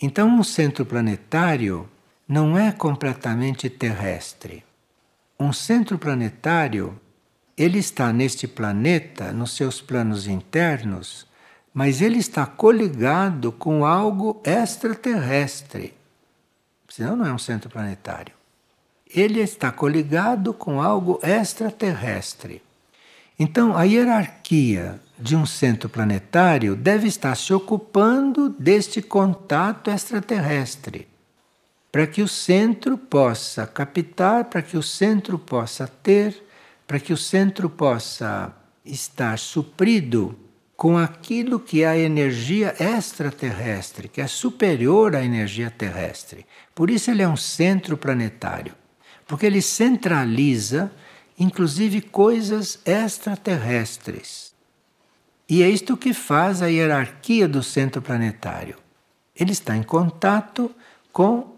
Então, 0.00 0.28
um 0.28 0.44
centro 0.44 0.86
planetário 0.86 1.90
não 2.28 2.56
é 2.56 2.70
completamente 2.70 3.68
terrestre. 3.68 4.64
Um 5.40 5.52
centro 5.52 5.98
planetário, 5.98 7.00
ele 7.58 7.80
está 7.80 8.12
neste 8.12 8.46
planeta, 8.46 9.32
nos 9.32 9.56
seus 9.56 9.80
planos 9.80 10.28
internos, 10.28 11.26
mas 11.74 12.00
ele 12.00 12.18
está 12.18 12.46
coligado 12.46 13.50
com 13.50 13.84
algo 13.84 14.40
extraterrestre. 14.44 15.92
Senão 16.88 17.16
não 17.16 17.26
é 17.26 17.32
um 17.32 17.38
centro 17.38 17.68
planetário. 17.68 18.32
Ele 19.12 19.40
está 19.40 19.72
coligado 19.72 20.54
com 20.54 20.80
algo 20.80 21.18
extraterrestre. 21.20 22.62
Então, 23.36 23.76
a 23.76 23.82
hierarquia 23.82 25.00
de 25.18 25.34
um 25.34 25.44
centro 25.44 25.88
planetário 25.88 26.76
deve 26.76 27.08
estar 27.08 27.34
se 27.36 27.52
ocupando 27.52 28.48
deste 28.48 29.02
contato 29.02 29.90
extraterrestre 29.90 31.08
para 31.94 32.08
que 32.08 32.22
o 32.22 32.26
centro 32.26 32.98
possa 32.98 33.68
captar, 33.68 34.46
para 34.46 34.60
que 34.62 34.76
o 34.76 34.82
centro 34.82 35.38
possa 35.38 35.86
ter, 35.86 36.44
para 36.88 36.98
que 36.98 37.12
o 37.12 37.16
centro 37.16 37.70
possa 37.70 38.52
estar 38.84 39.38
suprido 39.38 40.36
com 40.84 40.98
aquilo 40.98 41.58
que 41.58 41.82
é 41.82 41.86
a 41.86 41.96
energia 41.96 42.74
extraterrestre, 42.78 44.06
que 44.06 44.20
é 44.20 44.26
superior 44.26 45.16
à 45.16 45.24
energia 45.24 45.70
terrestre. 45.70 46.44
Por 46.74 46.90
isso 46.90 47.10
ele 47.10 47.22
é 47.22 47.26
um 47.26 47.38
centro 47.38 47.96
planetário, 47.96 48.74
porque 49.26 49.46
ele 49.46 49.62
centraliza 49.62 50.92
inclusive 51.38 52.02
coisas 52.02 52.78
extraterrestres. 52.84 54.52
E 55.48 55.62
é 55.62 55.70
isto 55.70 55.96
que 55.96 56.12
faz 56.12 56.60
a 56.60 56.66
hierarquia 56.66 57.48
do 57.48 57.62
centro 57.62 58.02
planetário. 58.02 58.76
Ele 59.34 59.52
está 59.52 59.74
em 59.74 59.82
contato 59.82 60.70
com 61.10 61.56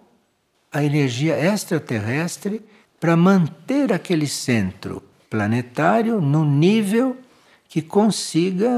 a 0.72 0.84
energia 0.84 1.36
extraterrestre 1.36 2.64
para 3.00 3.16
manter 3.16 3.92
aquele 3.92 4.28
centro 4.28 5.02
planetário 5.28 6.20
no 6.20 6.44
nível 6.44 7.25
que 7.68 7.82
consiga 7.82 8.70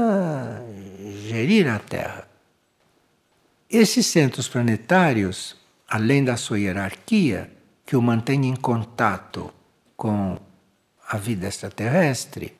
gerir 1.27 1.67
a 1.67 1.79
Terra. 1.79 2.27
Esses 3.69 4.07
centros 4.07 4.47
planetários, 4.47 5.55
além 5.87 6.23
da 6.23 6.35
sua 6.35 6.59
hierarquia, 6.59 7.51
que 7.85 7.95
o 7.95 8.01
mantém 8.01 8.45
em 8.45 8.55
contato 8.55 9.53
com 9.95 10.39
a 11.07 11.17
vida 11.17 11.47
extraterrestre 11.47 12.55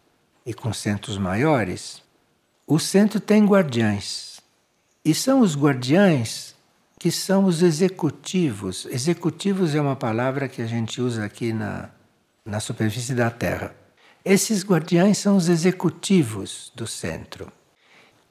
e 0.45 0.53
com 0.53 0.73
centros 0.73 1.17
maiores, 1.17 2.01
o 2.65 2.79
centro 2.79 3.19
tem 3.19 3.45
guardiães. 3.45 4.39
E 5.03 5.13
são 5.13 5.39
os 5.41 5.55
guardiães 5.55 6.55
que 6.99 7.09
são 7.09 7.45
os 7.45 7.63
executivos. 7.63 8.85
Executivos 8.85 9.73
é 9.73 9.81
uma 9.81 9.95
palavra 9.95 10.49
que 10.49 10.61
a 10.61 10.67
gente 10.67 11.01
usa 11.01 11.23
aqui 11.23 11.53
na, 11.53 11.89
na 12.45 12.59
superfície 12.59 13.15
da 13.15 13.31
Terra. 13.31 13.73
Esses 14.25 14.65
guardiães 14.65 15.17
são 15.17 15.37
os 15.37 15.47
executivos 15.47 16.71
do 16.75 16.85
centro. 16.85 17.51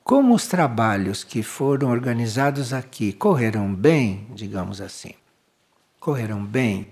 como 0.09 0.35
os 0.35 0.47
trabalhos 0.47 1.23
que 1.23 1.43
foram 1.43 1.91
organizados 1.91 2.73
aqui 2.73 3.13
correram 3.13 3.75
bem, 3.75 4.27
digamos 4.35 4.81
assim, 4.81 5.13
correram 6.01 6.43
bem, 6.43 6.89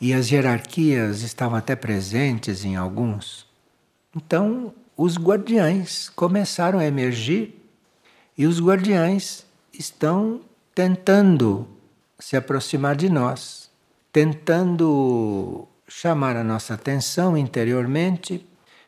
e 0.00 0.14
as 0.14 0.30
hierarquias 0.30 1.22
estavam 1.22 1.58
até 1.58 1.74
presentes 1.74 2.64
em 2.64 2.76
alguns, 2.76 3.48
então 4.14 4.72
os 4.96 5.16
guardiães 5.18 6.08
começaram 6.08 6.78
a 6.78 6.86
emergir 6.86 7.60
e 8.38 8.46
os 8.46 8.60
guardiães 8.60 9.44
estão 9.72 10.40
tentando 10.72 11.66
se 12.16 12.36
aproximar 12.36 12.94
de 12.94 13.08
nós, 13.08 13.68
tentando 14.12 15.66
chamar 15.90 16.36
a 16.36 16.44
nossa 16.44 16.74
atenção 16.74 17.36
interiormente 17.36 18.46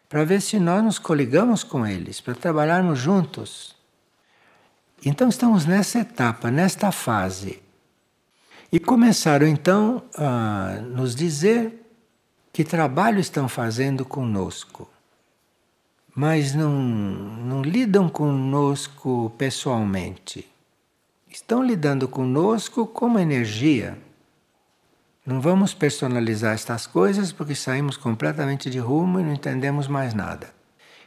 para 0.08 0.24
ver 0.24 0.40
se 0.40 0.58
nós 0.60 0.84
nos 0.84 0.98
coligamos 0.98 1.64
com 1.64 1.84
eles, 1.84 2.20
para 2.20 2.34
trabalharmos 2.34 2.98
juntos. 2.98 3.74
Então 5.04 5.28
estamos 5.28 5.66
nessa 5.66 5.98
etapa, 5.98 6.50
nesta 6.50 6.92
fase. 6.92 7.60
E 8.70 8.78
começaram 8.78 9.46
então 9.46 10.02
a 10.16 10.76
nos 10.80 11.14
dizer 11.14 11.84
que 12.52 12.62
trabalho 12.62 13.18
estão 13.18 13.48
fazendo 13.48 14.04
conosco, 14.04 14.88
mas 16.14 16.54
não, 16.54 16.70
não 16.70 17.62
lidam 17.62 18.08
conosco 18.08 19.32
pessoalmente. 19.36 20.46
Estão 21.28 21.64
lidando 21.64 22.06
conosco 22.06 22.86
como 22.86 23.18
energia. 23.18 23.98
Não 25.24 25.40
vamos 25.40 25.72
personalizar 25.72 26.54
estas 26.54 26.86
coisas 26.86 27.30
porque 27.30 27.54
saímos 27.54 27.96
completamente 27.96 28.68
de 28.68 28.78
rumo 28.80 29.20
e 29.20 29.22
não 29.22 29.32
entendemos 29.32 29.86
mais 29.86 30.14
nada. 30.14 30.52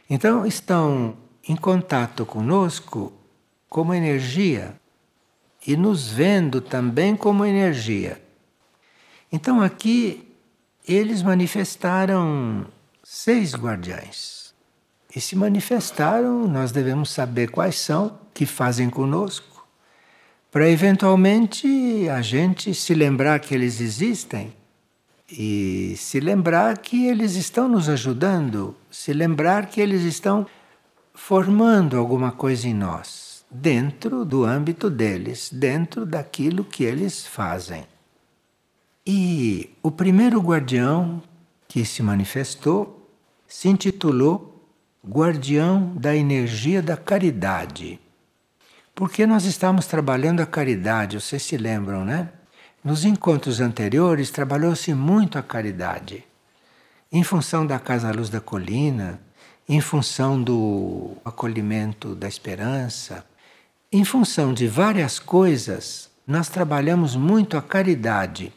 Então, 0.08 0.46
estão 0.46 1.16
em 1.46 1.54
contato 1.54 2.24
conosco 2.24 3.12
como 3.68 3.92
energia 3.92 4.74
e 5.66 5.76
nos 5.76 6.08
vendo 6.08 6.60
também 6.62 7.14
como 7.14 7.44
energia. 7.44 8.22
Então, 9.30 9.60
aqui 9.60 10.32
eles 10.88 11.22
manifestaram 11.22 12.66
seis 13.02 13.54
guardiães. 13.54 14.54
E 15.14 15.20
se 15.20 15.36
manifestaram, 15.36 16.46
nós 16.46 16.72
devemos 16.72 17.10
saber 17.10 17.50
quais 17.50 17.78
são, 17.78 18.18
que 18.32 18.46
fazem 18.46 18.88
conosco 18.88 19.55
para 20.50 20.68
eventualmente 20.68 22.08
a 22.08 22.22
gente 22.22 22.72
se 22.74 22.94
lembrar 22.94 23.40
que 23.40 23.54
eles 23.54 23.80
existem 23.80 24.52
e 25.30 25.94
se 25.96 26.20
lembrar 26.20 26.78
que 26.78 27.06
eles 27.06 27.34
estão 27.34 27.68
nos 27.68 27.88
ajudando, 27.88 28.74
se 28.90 29.12
lembrar 29.12 29.66
que 29.66 29.80
eles 29.80 30.02
estão 30.02 30.46
formando 31.12 31.98
alguma 31.98 32.30
coisa 32.30 32.68
em 32.68 32.74
nós, 32.74 33.44
dentro 33.50 34.24
do 34.24 34.44
âmbito 34.44 34.88
deles, 34.88 35.50
dentro 35.52 36.06
daquilo 36.06 36.64
que 36.64 36.84
eles 36.84 37.26
fazem. 37.26 37.84
E 39.04 39.70
o 39.82 39.90
primeiro 39.90 40.40
guardião 40.40 41.22
que 41.66 41.84
se 41.84 42.02
manifestou 42.02 43.10
se 43.46 43.68
intitulou 43.68 44.56
Guardião 45.08 45.92
da 45.94 46.16
Energia 46.16 46.82
da 46.82 46.96
Caridade. 46.96 48.00
Porque 48.96 49.26
nós 49.26 49.44
estamos 49.44 49.84
trabalhando 49.84 50.40
a 50.40 50.46
caridade, 50.46 51.20
vocês 51.20 51.42
se 51.42 51.58
lembram, 51.58 52.02
né? 52.02 52.30
Nos 52.82 53.04
encontros 53.04 53.60
anteriores 53.60 54.30
trabalhou-se 54.30 54.94
muito 54.94 55.36
a 55.36 55.42
caridade. 55.42 56.24
Em 57.12 57.22
função 57.22 57.66
da 57.66 57.78
Casa 57.78 58.10
Luz 58.10 58.30
da 58.30 58.40
Colina, 58.40 59.20
em 59.68 59.82
função 59.82 60.42
do 60.42 61.14
acolhimento 61.22 62.14
da 62.14 62.26
esperança, 62.26 63.22
em 63.92 64.02
função 64.02 64.54
de 64.54 64.66
várias 64.66 65.18
coisas, 65.18 66.08
nós 66.26 66.48
trabalhamos 66.48 67.14
muito 67.14 67.58
a 67.58 67.62
caridade. 67.62 68.50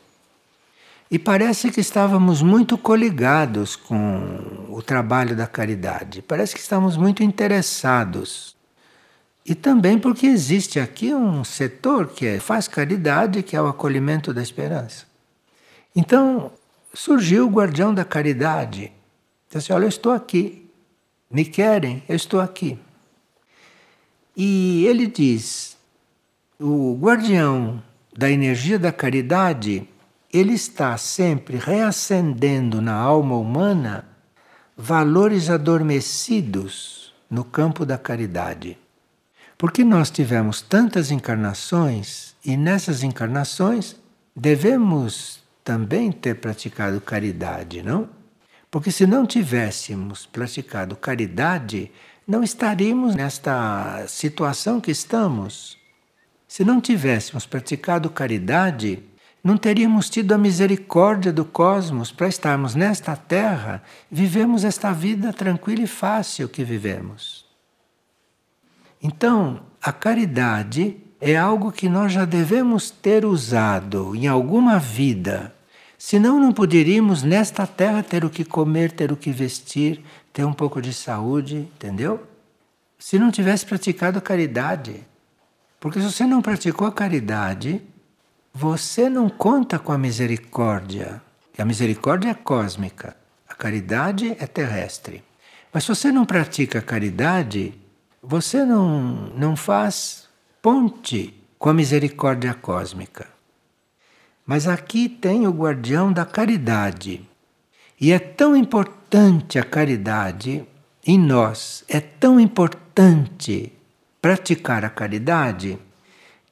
E 1.11 1.19
parece 1.19 1.69
que 1.69 1.81
estávamos 1.81 2.41
muito 2.41 2.77
coligados 2.77 3.75
com 3.75 4.67
o 4.69 4.81
trabalho 4.81 5.35
da 5.35 5.47
caridade. 5.47 6.21
Parece 6.21 6.55
que 6.55 6.61
estamos 6.61 6.95
muito 6.95 7.21
interessados. 7.23 8.57
E 9.45 9.55
também 9.55 9.97
porque 9.97 10.27
existe 10.27 10.79
aqui 10.79 11.13
um 11.13 11.43
setor 11.43 12.07
que 12.07 12.25
é, 12.25 12.39
faz 12.39 12.67
caridade, 12.67 13.41
que 13.41 13.55
é 13.55 13.61
o 13.61 13.67
acolhimento 13.67 14.33
da 14.33 14.41
esperança. 14.41 15.05
Então, 15.95 16.51
surgiu 16.93 17.47
o 17.47 17.49
guardião 17.49 17.93
da 17.93 18.05
caridade. 18.05 18.91
Disse 19.47 19.57
assim, 19.57 19.73
olha, 19.73 19.85
eu 19.85 19.89
estou 19.89 20.11
aqui. 20.11 20.69
Me 21.31 21.45
querem? 21.45 22.03
Eu 22.07 22.15
estou 22.15 22.39
aqui. 22.39 22.77
E 24.35 24.85
ele 24.85 25.07
diz, 25.07 25.77
o 26.59 26.97
guardião 26.99 27.81
da 28.15 28.29
energia 28.29 28.77
da 28.77 28.91
caridade, 28.91 29.87
ele 30.31 30.53
está 30.53 30.97
sempre 30.97 31.57
reacendendo 31.57 32.81
na 32.81 32.93
alma 32.93 33.35
humana 33.35 34.05
valores 34.77 35.49
adormecidos 35.49 37.13
no 37.29 37.43
campo 37.43 37.85
da 37.85 37.97
caridade. 37.97 38.77
Porque 39.59 39.83
nós 39.83 40.09
tivemos 40.09 40.61
tantas 40.61 41.11
encarnações 41.11 42.33
e 42.45 42.55
nessas 42.55 43.03
encarnações 43.03 43.97
devemos 44.33 45.43
também 45.65 46.13
ter 46.13 46.35
praticado 46.35 47.01
caridade, 47.01 47.83
não? 47.83 48.07
Porque 48.71 48.89
se 48.89 49.05
não 49.05 49.25
tivéssemos 49.25 50.25
praticado 50.25 50.95
caridade, 50.95 51.91
não 52.25 52.41
estaríamos 52.41 53.15
nesta 53.15 54.05
situação 54.07 54.79
que 54.79 54.91
estamos. 54.91 55.77
Se 56.47 56.63
não 56.63 56.79
tivéssemos 56.79 57.45
praticado 57.45 58.09
caridade, 58.09 59.03
não 59.43 59.57
teríamos 59.57 60.09
tido 60.09 60.31
a 60.31 60.37
misericórdia 60.37 61.33
do 61.33 61.43
cosmos 61.43 62.13
para 62.13 62.29
estarmos 62.29 62.75
nesta 62.75 63.13
terra, 63.13 63.83
vivemos 64.09 64.63
esta 64.63 64.93
vida 64.93 65.33
tranquila 65.33 65.81
e 65.81 65.87
fácil 65.87 66.47
que 66.47 66.63
vivemos. 66.63 67.48
Então, 69.01 69.61
a 69.81 69.91
caridade 69.91 70.97
é 71.21 71.35
algo 71.37 71.71
que 71.71 71.87
nós 71.87 72.11
já 72.11 72.25
devemos 72.25 72.89
ter 72.89 73.25
usado 73.25 74.15
em 74.15 74.27
alguma 74.27 74.77
vida. 74.77 75.53
Senão, 75.97 76.39
não 76.39 76.53
poderíamos 76.53 77.23
nesta 77.23 77.67
terra 77.67 78.01
ter 78.01 78.23
o 78.23 78.29
que 78.29 78.45
comer, 78.45 78.91
ter 78.91 79.11
o 79.11 79.17
que 79.17 79.31
vestir, 79.31 80.03
ter 80.31 80.45
um 80.45 80.53
pouco 80.53 80.81
de 80.81 80.93
saúde, 80.93 81.57
entendeu? 81.57 82.25
Se 82.97 83.19
não 83.19 83.31
tivesse 83.31 83.65
praticado 83.65 84.21
caridade. 84.21 85.05
Porque 85.79 85.99
se 85.99 86.11
você 86.11 86.25
não 86.25 86.41
praticou 86.41 86.87
a 86.87 86.91
caridade, 86.91 87.81
você 88.53 89.09
não 89.09 89.29
conta 89.29 89.79
com 89.79 89.91
a 89.91 89.97
misericórdia. 89.97 91.21
E 91.57 91.61
a 91.61 91.65
misericórdia 91.65 92.29
é 92.29 92.33
cósmica, 92.33 93.15
a 93.47 93.53
caridade 93.53 94.35
é 94.39 94.47
terrestre. 94.47 95.23
Mas 95.73 95.83
se 95.83 95.89
você 95.89 96.11
não 96.11 96.25
pratica 96.25 96.79
a 96.79 96.81
caridade, 96.81 97.73
você 98.21 98.65
não, 98.65 99.31
não 99.35 99.55
faz 99.55 100.27
ponte 100.61 101.33
com 101.57 101.69
a 101.69 101.73
misericórdia 101.73 102.53
cósmica. 102.53 103.27
Mas 104.45 104.67
aqui 104.67 105.07
tem 105.07 105.47
o 105.47 105.51
guardião 105.51 106.11
da 106.11 106.25
caridade. 106.25 107.21
E 107.99 108.11
é 108.11 108.19
tão 108.19 108.55
importante 108.55 109.59
a 109.59 109.63
caridade 109.63 110.65
em 111.05 111.17
nós, 111.17 111.83
é 111.87 111.99
tão 111.99 112.39
importante 112.39 113.71
praticar 114.21 114.83
a 114.83 114.89
caridade, 114.89 115.77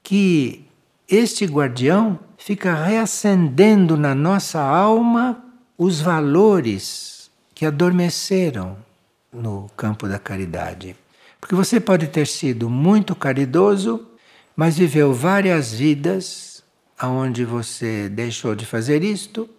que 0.02 0.66
este 1.08 1.46
guardião 1.46 2.20
fica 2.38 2.74
reacendendo 2.74 3.98
na 3.98 4.16
nossa 4.16 4.62
alma 4.62 5.44
os 5.78 6.00
valores 6.00 7.30
que 7.54 7.66
adormeceram 7.66 8.78
no 9.32 9.70
campo 9.76 10.08
da 10.08 10.18
caridade. 10.18 10.96
Porque 11.40 11.56
você 11.56 11.80
pode 11.80 12.08
ter 12.08 12.28
sido 12.28 12.70
muito 12.70 13.16
caridoso, 13.16 14.08
mas 14.56 14.78
viveu 14.78 15.14
várias 15.14 15.74
vidas 15.74 16.64
aonde 16.98 17.46
você 17.46 18.10
deixou 18.10 18.56
de 18.56 18.66
fazer 18.66 19.04
isto. 19.04 19.50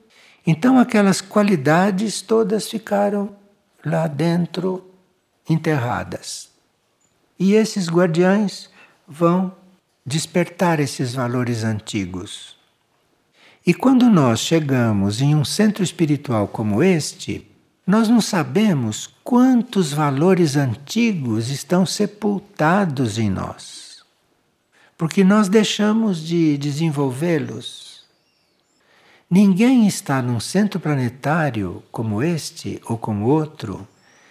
Então 0.47 0.79
aquelas 0.79 1.21
qualidades 1.21 2.21
todas 2.21 2.69
ficaram 2.69 3.37
lá 3.85 4.07
dentro 4.07 4.91
enterradas. 5.49 6.51
E 7.39 7.55
esses 7.55 7.89
guardiães 7.89 8.69
vão 9.07 9.55
despertar 10.05 10.81
esses 10.81 11.15
valores 11.15 11.63
antigos. 11.65 12.57
E 13.67 13.73
quando 13.75 14.09
nós 14.09 14.41
chegamos 14.41 15.21
em 15.21 15.35
um 15.35 15.45
centro 15.45 15.85
espiritual 15.85 16.49
como 16.49 16.83
este, 16.83 17.48
nós 17.89 18.07
não 18.07 18.21
sabemos 18.21 19.09
quantos 19.25 19.95
valores 19.95 20.57
antigos 20.57 21.49
estão 21.49 21.87
sepultados 21.87 23.19
em 23.19 23.31
nós, 23.31 24.05
porque 24.99 25.25
nós 25.25 25.49
deixamos 25.49 26.19
de 26.19 26.59
desenvolvê-los. 26.59 28.05
Ninguém 29.31 29.87
está 29.87 30.21
num 30.21 30.39
centro 30.39 30.79
planetário 30.79 31.83
como 31.91 32.23
este 32.23 32.79
ou 32.85 32.99
como 32.99 33.27
outro 33.27 33.89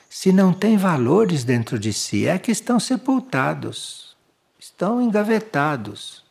se 0.07 0.31
não 0.31 0.53
têm 0.53 0.77
valores 0.77 1.43
dentro 1.43 1.79
de 1.79 1.91
si? 1.91 2.27
É 2.27 2.37
que 2.37 2.51
estão 2.51 2.79
sepultados, 2.79 4.15
estão 4.59 5.01
engavetados, 5.01 6.23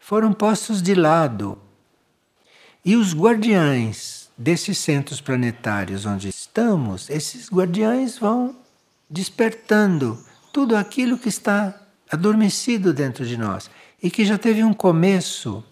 foram 0.00 0.32
postos 0.32 0.82
de 0.82 0.96
lado. 0.96 1.56
E 2.84 2.96
os 2.96 3.14
guardiães 3.14 4.17
desses 4.38 4.78
centros 4.78 5.20
planetários 5.20 6.06
onde 6.06 6.28
estamos, 6.28 7.10
esses 7.10 7.50
guardiães 7.50 8.16
vão 8.16 8.54
despertando 9.10 10.16
tudo 10.52 10.76
aquilo 10.76 11.18
que 11.18 11.28
está 11.28 11.82
adormecido 12.08 12.94
dentro 12.94 13.26
de 13.26 13.36
nós 13.36 13.68
e 14.00 14.08
que 14.10 14.24
já 14.24 14.38
teve 14.38 14.62
um 14.62 14.72
começo. 14.72 15.64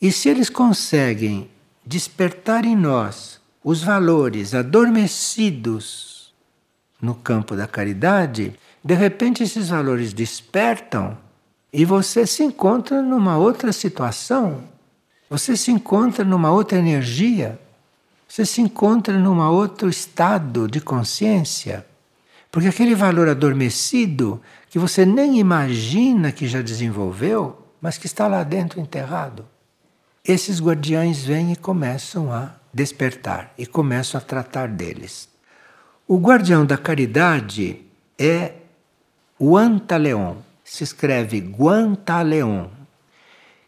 E 0.00 0.12
se 0.12 0.28
eles 0.28 0.50
conseguem 0.50 1.50
despertar 1.84 2.66
em 2.66 2.76
nós 2.76 3.40
os 3.64 3.82
valores 3.82 4.54
adormecidos 4.54 6.34
no 7.00 7.14
campo 7.14 7.56
da 7.56 7.66
caridade, 7.66 8.54
de 8.84 8.94
repente 8.94 9.42
esses 9.42 9.70
valores 9.70 10.12
despertam 10.12 11.16
e 11.72 11.84
você 11.84 12.26
se 12.26 12.42
encontra 12.42 13.00
numa 13.02 13.38
outra 13.38 13.72
situação, 13.72 14.75
você 15.28 15.56
se 15.56 15.70
encontra 15.70 16.24
numa 16.24 16.50
outra 16.50 16.78
energia, 16.78 17.58
você 18.28 18.44
se 18.44 18.60
encontra 18.60 19.18
num 19.18 19.38
outro 19.40 19.88
estado 19.88 20.68
de 20.68 20.80
consciência. 20.80 21.86
Porque 22.50 22.68
aquele 22.68 22.94
valor 22.94 23.28
adormecido 23.28 24.40
que 24.70 24.78
você 24.78 25.04
nem 25.04 25.38
imagina 25.38 26.32
que 26.32 26.46
já 26.46 26.62
desenvolveu, 26.62 27.66
mas 27.80 27.98
que 27.98 28.06
está 28.06 28.26
lá 28.26 28.42
dentro 28.42 28.80
enterrado. 28.80 29.46
Esses 30.24 30.60
guardiães 30.60 31.24
vêm 31.24 31.52
e 31.52 31.56
começam 31.56 32.32
a 32.32 32.54
despertar 32.72 33.52
e 33.56 33.64
começam 33.64 34.20
a 34.20 34.24
tratar 34.24 34.68
deles. 34.68 35.28
O 36.06 36.18
guardião 36.18 36.64
da 36.64 36.76
caridade 36.76 37.80
é 38.18 38.54
o 39.38 39.56
Antaleon. 39.56 40.36
Se 40.64 40.82
escreve 40.82 41.40
Guantaleon. 41.40 42.66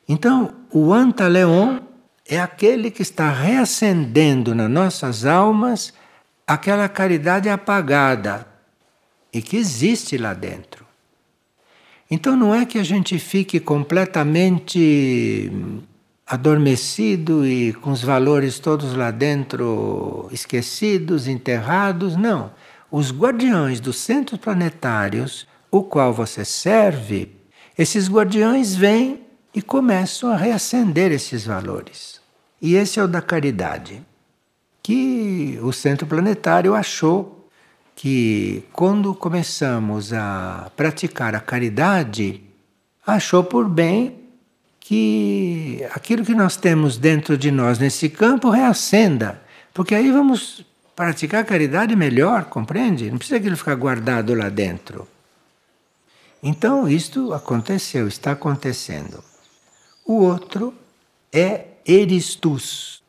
Então, 0.08 0.57
o 0.72 0.92
Antaleon 0.92 1.80
é 2.26 2.38
aquele 2.40 2.90
que 2.90 3.02
está 3.02 3.30
reacendendo 3.30 4.54
nas 4.54 4.70
nossas 4.70 5.24
almas 5.24 5.92
aquela 6.46 6.88
caridade 6.88 7.48
apagada, 7.48 8.46
e 9.32 9.42
que 9.42 9.56
existe 9.56 10.16
lá 10.16 10.32
dentro. 10.32 10.86
Então 12.10 12.34
não 12.34 12.54
é 12.54 12.64
que 12.64 12.78
a 12.78 12.82
gente 12.82 13.18
fique 13.18 13.60
completamente 13.60 15.52
adormecido 16.26 17.46
e 17.46 17.72
com 17.74 17.90
os 17.90 18.02
valores 18.02 18.58
todos 18.58 18.94
lá 18.94 19.10
dentro 19.10 20.28
esquecidos, 20.32 21.28
enterrados, 21.28 22.16
não. 22.16 22.50
Os 22.90 23.12
guardiões 23.12 23.80
dos 23.80 23.98
centros 23.98 24.40
planetários, 24.40 25.46
o 25.70 25.82
qual 25.82 26.12
você 26.12 26.44
serve, 26.44 27.36
esses 27.76 28.08
guardiões 28.08 28.74
vêm 28.74 29.27
e 29.54 29.62
começam 29.62 30.30
a 30.30 30.36
reacender 30.36 31.12
esses 31.12 31.44
valores. 31.44 32.20
E 32.60 32.74
esse 32.74 32.98
é 32.98 33.02
o 33.02 33.08
da 33.08 33.22
caridade, 33.22 34.02
que 34.82 35.58
o 35.62 35.72
centro 35.72 36.06
planetário 36.06 36.74
achou 36.74 37.48
que 37.94 38.64
quando 38.72 39.14
começamos 39.14 40.12
a 40.12 40.70
praticar 40.76 41.34
a 41.34 41.40
caridade, 41.40 42.42
achou 43.06 43.42
por 43.42 43.68
bem 43.68 44.20
que 44.78 45.84
aquilo 45.92 46.24
que 46.24 46.34
nós 46.34 46.56
temos 46.56 46.96
dentro 46.96 47.36
de 47.36 47.50
nós 47.50 47.78
nesse 47.78 48.08
campo 48.08 48.50
reacenda, 48.50 49.42
porque 49.74 49.94
aí 49.94 50.10
vamos 50.10 50.64
praticar 50.94 51.42
a 51.42 51.44
caridade 51.44 51.94
melhor, 51.94 52.44
compreende? 52.44 53.10
Não 53.10 53.18
precisa 53.18 53.38
aquilo 53.38 53.56
ficar 53.56 53.74
guardado 53.74 54.34
lá 54.34 54.48
dentro. 54.48 55.06
Então, 56.42 56.88
isto 56.88 57.32
aconteceu, 57.32 58.08
está 58.08 58.32
acontecendo. 58.32 59.22
O 60.08 60.22
outro 60.22 60.72
é 61.30 61.66
eristus. 61.84 63.02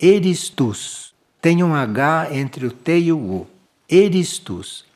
Eristus. 0.00 1.12
Tem 1.42 1.62
um 1.62 1.74
H 1.74 2.28
entre 2.32 2.64
o 2.64 2.70
T 2.70 2.98
e 2.98 3.12
o 3.12 3.18
U. 3.18 3.46
Eristus. 3.86 4.86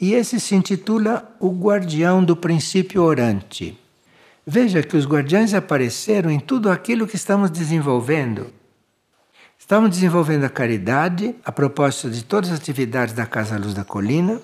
E 0.00 0.14
esse 0.14 0.38
se 0.38 0.54
intitula 0.54 1.28
O 1.40 1.50
Guardião 1.50 2.22
do 2.22 2.36
Princípio 2.36 3.02
Orante. 3.02 3.76
Veja 4.46 4.80
que 4.80 4.96
os 4.96 5.04
guardiães 5.04 5.54
apareceram 5.54 6.30
em 6.30 6.38
tudo 6.38 6.70
aquilo 6.70 7.08
que 7.08 7.16
estamos 7.16 7.50
desenvolvendo. 7.50 8.54
Estamos 9.58 9.90
desenvolvendo 9.90 10.44
a 10.44 10.48
caridade 10.48 11.34
a 11.44 11.50
propósito 11.50 12.10
de 12.12 12.24
todas 12.24 12.52
as 12.52 12.60
atividades 12.60 13.12
da 13.12 13.26
Casa 13.26 13.58
Luz 13.58 13.74
da 13.74 13.82
Colina. 13.82 14.40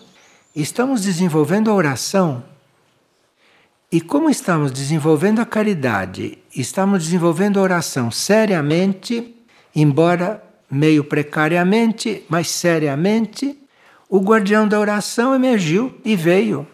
Estamos 0.56 1.02
desenvolvendo 1.02 1.70
a 1.70 1.74
oração. 1.74 2.42
E 3.92 4.00
como 4.00 4.30
estamos 4.30 4.72
desenvolvendo 4.72 5.40
a 5.40 5.44
caridade, 5.44 6.38
estamos 6.56 7.04
desenvolvendo 7.04 7.60
a 7.60 7.62
oração 7.62 8.10
seriamente, 8.10 9.36
embora 9.76 10.42
meio 10.70 11.04
precariamente, 11.04 12.24
mas 12.26 12.48
seriamente, 12.48 13.58
o 14.08 14.18
guardião 14.20 14.66
da 14.66 14.80
oração 14.80 15.34
emergiu 15.34 15.94
e 16.02 16.16
veio. 16.16 16.66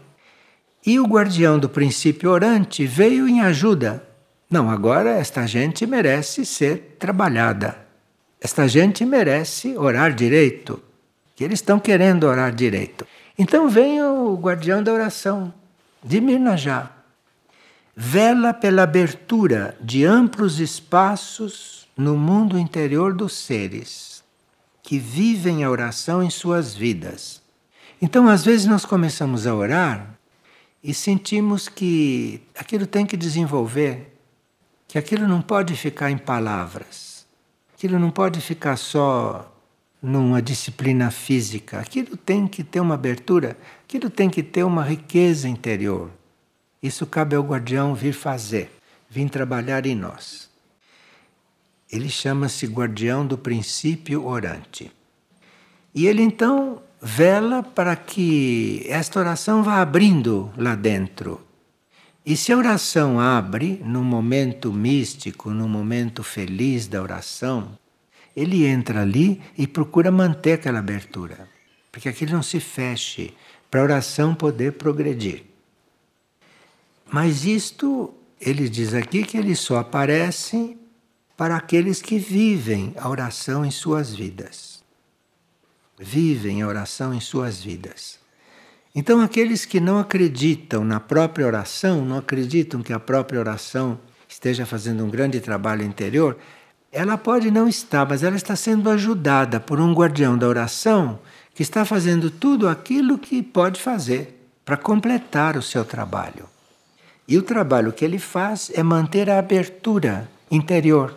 E 0.86 1.00
o 1.00 1.06
guardião 1.06 1.58
do 1.58 1.68
princípio 1.68 2.30
orante 2.30 2.86
veio 2.86 3.26
em 3.26 3.40
ajuda. 3.40 4.00
Não, 4.48 4.70
agora 4.70 5.10
esta 5.10 5.44
gente 5.44 5.84
merece 5.88 6.46
ser 6.46 6.96
trabalhada. 7.00 7.76
Esta 8.40 8.68
gente 8.68 9.04
merece 9.04 9.76
orar 9.76 10.14
direito. 10.14 10.80
Que 11.34 11.42
eles 11.42 11.58
estão 11.58 11.80
querendo 11.80 12.28
orar 12.28 12.54
direito. 12.54 13.04
Então 13.36 13.68
vem 13.68 14.00
o 14.00 14.36
guardião 14.36 14.84
da 14.84 14.92
oração, 14.92 15.52
de 16.02 16.20
Mirnajá. 16.20 16.97
Vela 18.00 18.54
pela 18.54 18.84
abertura 18.84 19.76
de 19.80 20.04
amplos 20.04 20.60
espaços 20.60 21.88
no 21.96 22.16
mundo 22.16 22.56
interior 22.56 23.12
dos 23.12 23.32
seres 23.32 24.22
que 24.84 25.00
vivem 25.00 25.64
a 25.64 25.70
oração 25.70 26.22
em 26.22 26.30
suas 26.30 26.76
vidas. 26.76 27.42
Então, 28.00 28.28
às 28.28 28.44
vezes, 28.44 28.66
nós 28.66 28.84
começamos 28.84 29.48
a 29.48 29.54
orar 29.54 30.16
e 30.80 30.94
sentimos 30.94 31.68
que 31.68 32.40
aquilo 32.56 32.86
tem 32.86 33.04
que 33.04 33.16
desenvolver, 33.16 34.16
que 34.86 34.96
aquilo 34.96 35.26
não 35.26 35.42
pode 35.42 35.74
ficar 35.74 36.08
em 36.08 36.18
palavras, 36.18 37.26
aquilo 37.74 37.98
não 37.98 38.12
pode 38.12 38.40
ficar 38.40 38.76
só 38.76 39.52
numa 40.00 40.40
disciplina 40.40 41.10
física, 41.10 41.80
aquilo 41.80 42.16
tem 42.16 42.46
que 42.46 42.62
ter 42.62 42.78
uma 42.78 42.94
abertura, 42.94 43.58
aquilo 43.84 44.08
tem 44.08 44.30
que 44.30 44.44
ter 44.44 44.62
uma 44.62 44.84
riqueza 44.84 45.48
interior. 45.48 46.12
Isso 46.82 47.06
cabe 47.06 47.34
ao 47.34 47.42
guardião 47.42 47.94
vir 47.94 48.12
fazer, 48.12 48.70
vir 49.10 49.28
trabalhar 49.28 49.86
em 49.86 49.94
nós. 49.94 50.48
Ele 51.90 52.08
chama-se 52.08 52.66
guardião 52.66 53.26
do 53.26 53.36
princípio 53.36 54.26
orante. 54.26 54.92
E 55.94 56.06
ele 56.06 56.22
então 56.22 56.82
vela 57.00 57.62
para 57.62 57.96
que 57.96 58.84
esta 58.88 59.18
oração 59.18 59.62
vá 59.62 59.80
abrindo 59.80 60.52
lá 60.56 60.74
dentro. 60.74 61.40
E 62.24 62.36
se 62.36 62.52
a 62.52 62.58
oração 62.58 63.18
abre 63.18 63.80
num 63.84 64.04
momento 64.04 64.72
místico, 64.72 65.50
num 65.50 65.68
momento 65.68 66.22
feliz 66.22 66.86
da 66.86 67.00
oração, 67.00 67.78
ele 68.36 68.66
entra 68.66 69.00
ali 69.00 69.40
e 69.56 69.66
procura 69.66 70.10
manter 70.10 70.52
aquela 70.52 70.78
abertura, 70.78 71.48
porque 71.90 72.08
aquilo 72.08 72.32
não 72.32 72.42
se 72.42 72.60
feche, 72.60 73.34
para 73.70 73.80
a 73.80 73.84
oração 73.84 74.34
poder 74.34 74.72
progredir. 74.72 75.47
Mas 77.10 77.44
isto, 77.44 78.12
ele 78.40 78.68
diz 78.68 78.94
aqui 78.94 79.22
que 79.22 79.36
ele 79.36 79.56
só 79.56 79.78
aparece 79.78 80.76
para 81.36 81.56
aqueles 81.56 82.02
que 82.02 82.18
vivem 82.18 82.92
a 82.96 83.08
oração 83.08 83.64
em 83.64 83.70
suas 83.70 84.14
vidas. 84.14 84.82
Vivem 85.98 86.62
a 86.62 86.66
oração 86.66 87.14
em 87.14 87.20
suas 87.20 87.62
vidas. 87.62 88.18
Então, 88.94 89.20
aqueles 89.20 89.64
que 89.64 89.80
não 89.80 89.98
acreditam 89.98 90.84
na 90.84 90.98
própria 90.98 91.46
oração, 91.46 92.04
não 92.04 92.18
acreditam 92.18 92.82
que 92.82 92.92
a 92.92 92.98
própria 92.98 93.38
oração 93.38 94.00
esteja 94.28 94.66
fazendo 94.66 95.04
um 95.04 95.10
grande 95.10 95.40
trabalho 95.40 95.84
interior, 95.84 96.36
ela 96.90 97.16
pode 97.16 97.50
não 97.50 97.68
estar, 97.68 98.06
mas 98.08 98.22
ela 98.22 98.36
está 98.36 98.56
sendo 98.56 98.90
ajudada 98.90 99.60
por 99.60 99.80
um 99.80 99.92
guardião 99.92 100.36
da 100.36 100.48
oração 100.48 101.20
que 101.54 101.62
está 101.62 101.84
fazendo 101.84 102.30
tudo 102.30 102.68
aquilo 102.68 103.18
que 103.18 103.42
pode 103.42 103.80
fazer 103.80 104.50
para 104.64 104.76
completar 104.76 105.56
o 105.56 105.62
seu 105.62 105.84
trabalho. 105.84 106.48
E 107.28 107.36
o 107.36 107.42
trabalho 107.42 107.92
que 107.92 108.04
ele 108.04 108.18
faz 108.18 108.72
é 108.74 108.82
manter 108.82 109.28
a 109.28 109.38
abertura 109.38 110.28
interior 110.50 111.14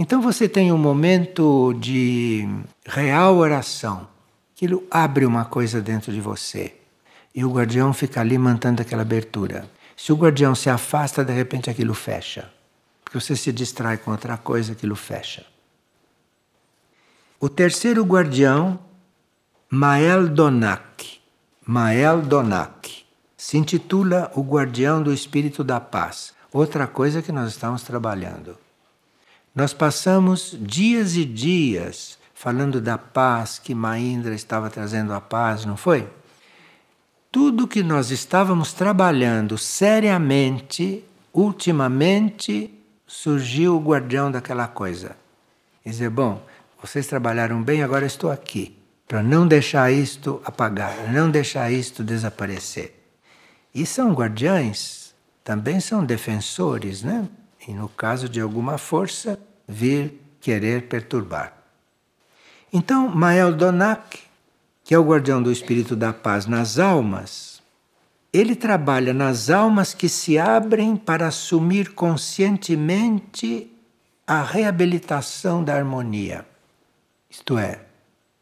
então 0.00 0.22
você 0.22 0.48
tem 0.48 0.72
um 0.72 0.78
momento 0.78 1.74
de 1.74 2.48
real 2.86 3.36
oração. 3.36 4.08
Aquilo 4.56 4.82
abre 4.90 5.26
uma 5.26 5.44
coisa 5.44 5.82
dentro 5.82 6.10
de 6.10 6.22
você. 6.22 6.74
E 7.34 7.44
o 7.44 7.52
guardião 7.52 7.92
fica 7.92 8.18
ali 8.22 8.38
mantendo 8.38 8.80
aquela 8.80 9.02
abertura. 9.02 9.68
Se 9.94 10.10
o 10.10 10.16
guardião 10.16 10.54
se 10.54 10.70
afasta, 10.70 11.22
de 11.22 11.34
repente 11.34 11.68
aquilo 11.68 11.92
fecha. 11.92 12.50
Porque 13.04 13.20
você 13.20 13.36
se 13.36 13.52
distrai 13.52 13.98
com 13.98 14.10
outra 14.10 14.38
coisa, 14.38 14.72
aquilo 14.72 14.96
fecha. 14.96 15.44
O 17.38 17.50
terceiro 17.50 18.02
guardião 18.02 18.78
Mael 19.68 20.28
Donak. 20.28 21.20
Mael 21.66 22.22
Donak. 22.22 22.99
Se 23.40 23.56
intitula 23.56 24.30
O 24.34 24.42
Guardião 24.42 25.02
do 25.02 25.14
Espírito 25.14 25.64
da 25.64 25.80
Paz. 25.80 26.34
Outra 26.52 26.86
coisa 26.86 27.22
que 27.22 27.32
nós 27.32 27.48
estamos 27.48 27.82
trabalhando. 27.82 28.54
Nós 29.54 29.72
passamos 29.72 30.54
dias 30.60 31.16
e 31.16 31.24
dias 31.24 32.18
falando 32.34 32.82
da 32.82 32.98
paz 32.98 33.58
que 33.58 33.74
Maindra 33.74 34.34
estava 34.34 34.68
trazendo 34.68 35.14
a 35.14 35.22
paz, 35.22 35.64
não 35.64 35.74
foi? 35.74 36.06
Tudo 37.32 37.66
que 37.66 37.82
nós 37.82 38.10
estávamos 38.10 38.74
trabalhando 38.74 39.56
seriamente, 39.56 41.02
ultimamente 41.32 42.78
surgiu 43.06 43.74
o 43.74 43.82
guardião 43.82 44.30
daquela 44.30 44.68
coisa. 44.68 45.16
E 45.82 45.88
dizer, 45.88 46.10
bom, 46.10 46.44
vocês 46.78 47.06
trabalharam 47.06 47.62
bem, 47.62 47.82
agora 47.82 48.04
estou 48.04 48.30
aqui, 48.30 48.76
para 49.08 49.22
não 49.22 49.48
deixar 49.48 49.90
isto 49.90 50.42
apagar, 50.44 51.10
não 51.10 51.30
deixar 51.30 51.72
isto 51.72 52.04
desaparecer. 52.04 52.99
E 53.74 53.86
são 53.86 54.12
guardiães, 54.12 55.14
também 55.44 55.80
são 55.80 56.04
defensores, 56.04 57.02
né? 57.02 57.28
E 57.66 57.72
no 57.72 57.88
caso 57.88 58.28
de 58.28 58.40
alguma 58.40 58.78
força, 58.78 59.38
vir 59.66 60.20
querer 60.40 60.88
perturbar. 60.88 61.52
Então, 62.72 63.08
Mael 63.08 63.52
Donak, 63.52 64.20
que 64.84 64.94
é 64.94 64.98
o 64.98 65.04
guardião 65.04 65.42
do 65.42 65.52
espírito 65.52 65.94
da 65.94 66.12
paz 66.12 66.46
nas 66.46 66.78
almas, 66.78 67.60
ele 68.32 68.54
trabalha 68.54 69.12
nas 69.12 69.50
almas 69.50 69.92
que 69.92 70.08
se 70.08 70.38
abrem 70.38 70.96
para 70.96 71.26
assumir 71.26 71.94
conscientemente 71.94 73.70
a 74.26 74.42
reabilitação 74.42 75.64
da 75.64 75.74
harmonia. 75.74 76.46
Isto 77.28 77.58
é, 77.58 77.80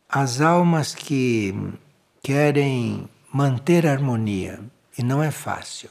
as 0.09 0.41
almas 0.41 0.95
que 0.95 1.55
querem 2.23 3.09
manter 3.33 3.87
a 3.87 3.93
harmonia, 3.93 4.61
e 4.99 5.03
não 5.05 5.23
é 5.23 5.31
fácil. 5.31 5.89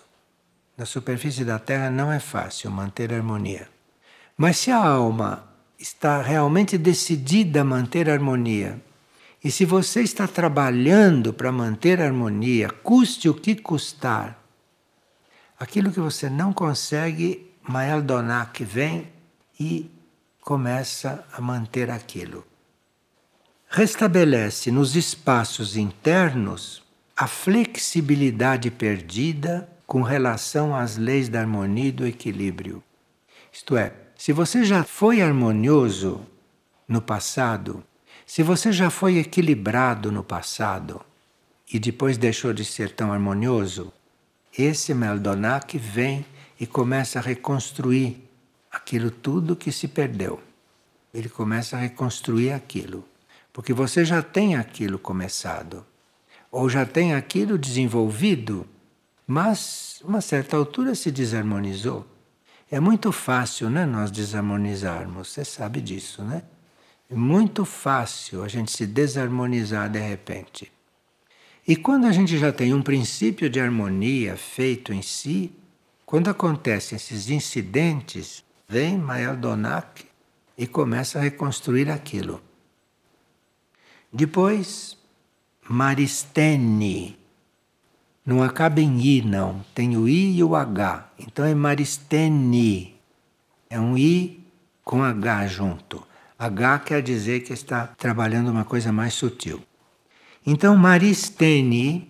Na 0.77 0.85
superfície 0.85 1.45
da 1.45 1.57
Terra 1.57 1.89
não 1.89 2.11
é 2.11 2.19
fácil 2.19 2.69
manter 2.69 3.13
a 3.13 3.15
harmonia. 3.15 3.69
Mas 4.35 4.57
se 4.57 4.69
a 4.69 4.77
alma 4.77 5.47
está 5.79 6.21
realmente 6.21 6.77
decidida 6.77 7.61
a 7.61 7.63
manter 7.63 8.09
a 8.09 8.13
harmonia, 8.13 8.79
e 9.43 9.49
se 9.49 9.63
você 9.63 10.01
está 10.01 10.27
trabalhando 10.27 11.33
para 11.33 11.51
manter 11.51 12.01
a 12.01 12.05
harmonia, 12.05 12.69
custe 12.69 13.29
o 13.29 13.33
que 13.33 13.55
custar, 13.55 14.37
aquilo 15.57 15.91
que 15.91 15.99
você 15.99 16.29
não 16.29 16.51
consegue, 16.51 17.49
Mael 17.63 18.01
Donak 18.01 18.63
vem 18.63 19.07
e 19.59 19.89
começa 20.41 21.25
a 21.31 21.39
manter 21.39 21.89
aquilo. 21.89 22.45
Restabelece 23.69 24.69
nos 24.69 24.95
espaços 24.95 25.75
internos 25.75 26.86
a 27.19 27.25
flexibilidade 27.25 28.69
perdida 28.69 29.67
com 29.87 30.03
relação 30.03 30.75
às 30.75 30.97
leis 30.97 31.27
da 31.27 31.39
harmonia 31.39 31.87
e 31.87 31.91
do 31.91 32.05
equilíbrio. 32.05 32.83
Isto 33.51 33.75
é, 33.75 33.91
se 34.15 34.31
você 34.31 34.63
já 34.63 34.83
foi 34.83 35.19
harmonioso 35.19 36.23
no 36.87 37.01
passado, 37.01 37.83
se 38.23 38.43
você 38.43 38.71
já 38.71 38.91
foi 38.91 39.17
equilibrado 39.17 40.11
no 40.11 40.23
passado 40.23 41.01
e 41.73 41.79
depois 41.79 42.19
deixou 42.19 42.53
de 42.53 42.63
ser 42.63 42.91
tão 42.91 43.11
harmonioso, 43.11 43.91
esse 44.55 44.93
Meldonac 44.93 45.75
vem 45.75 46.23
e 46.59 46.67
começa 46.67 47.17
a 47.17 47.21
reconstruir 47.23 48.29
aquilo 48.71 49.09
tudo 49.09 49.55
que 49.55 49.71
se 49.71 49.87
perdeu. 49.87 50.39
Ele 51.11 51.29
começa 51.29 51.77
a 51.77 51.79
reconstruir 51.79 52.51
aquilo, 52.51 53.03
porque 53.51 53.73
você 53.73 54.05
já 54.05 54.21
tem 54.21 54.55
aquilo 54.55 54.99
começado, 54.99 55.83
ou 56.51 56.69
já 56.69 56.85
tem 56.85 57.13
aquilo 57.13 57.57
desenvolvido, 57.57 58.65
mas 59.25 60.01
uma 60.03 60.21
certa 60.21 60.55
altura 60.55 60.95
se 60.95 61.11
desarmonizou. 61.11 62.05
É 62.69 62.79
muito 62.79 63.11
fácil 63.11 63.69
né, 63.69 63.85
nós 63.85 64.11
desarmonizarmos, 64.11 65.29
você 65.29 65.45
sabe 65.45 65.81
disso, 65.81 66.23
né? 66.23 66.43
É 67.09 67.15
muito 67.15 67.63
fácil 67.63 68.43
a 68.43 68.47
gente 68.49 68.71
se 68.71 68.85
desarmonizar 68.85 69.89
de 69.89 69.99
repente. 69.99 70.71
E 71.65 71.75
quando 71.75 72.05
a 72.05 72.11
gente 72.11 72.37
já 72.37 72.51
tem 72.51 72.73
um 72.73 72.81
princípio 72.81 73.49
de 73.49 73.59
harmonia 73.59 74.35
feito 74.35 74.93
em 74.93 75.01
si, 75.01 75.51
quando 76.05 76.29
acontecem 76.29 76.95
esses 76.95 77.29
incidentes, 77.29 78.43
vem 78.67 78.97
Mael 78.97 79.37
Donak 79.37 80.05
e 80.57 80.65
começa 80.65 81.19
a 81.19 81.21
reconstruir 81.21 81.89
aquilo. 81.89 82.41
Depois, 84.11 84.96
Maristene, 85.69 87.17
não 88.25 88.43
acaba 88.43 88.81
em 88.81 88.99
I, 88.99 89.21
não. 89.21 89.63
Tem 89.73 89.95
o 89.95 90.07
I 90.07 90.37
e 90.37 90.43
o 90.43 90.55
H. 90.55 91.11
Então 91.19 91.45
é 91.45 91.55
Maristeni. 91.55 92.95
É 93.69 93.79
um 93.79 93.97
I 93.97 94.43
com 94.83 95.03
H 95.03 95.47
junto. 95.47 96.05
H 96.37 96.79
quer 96.79 97.01
dizer 97.01 97.39
que 97.41 97.53
está 97.53 97.87
trabalhando 97.87 98.49
uma 98.49 98.65
coisa 98.65 98.91
mais 98.91 99.13
sutil. 99.13 99.61
Então, 100.45 100.75
Maristeni 100.77 102.09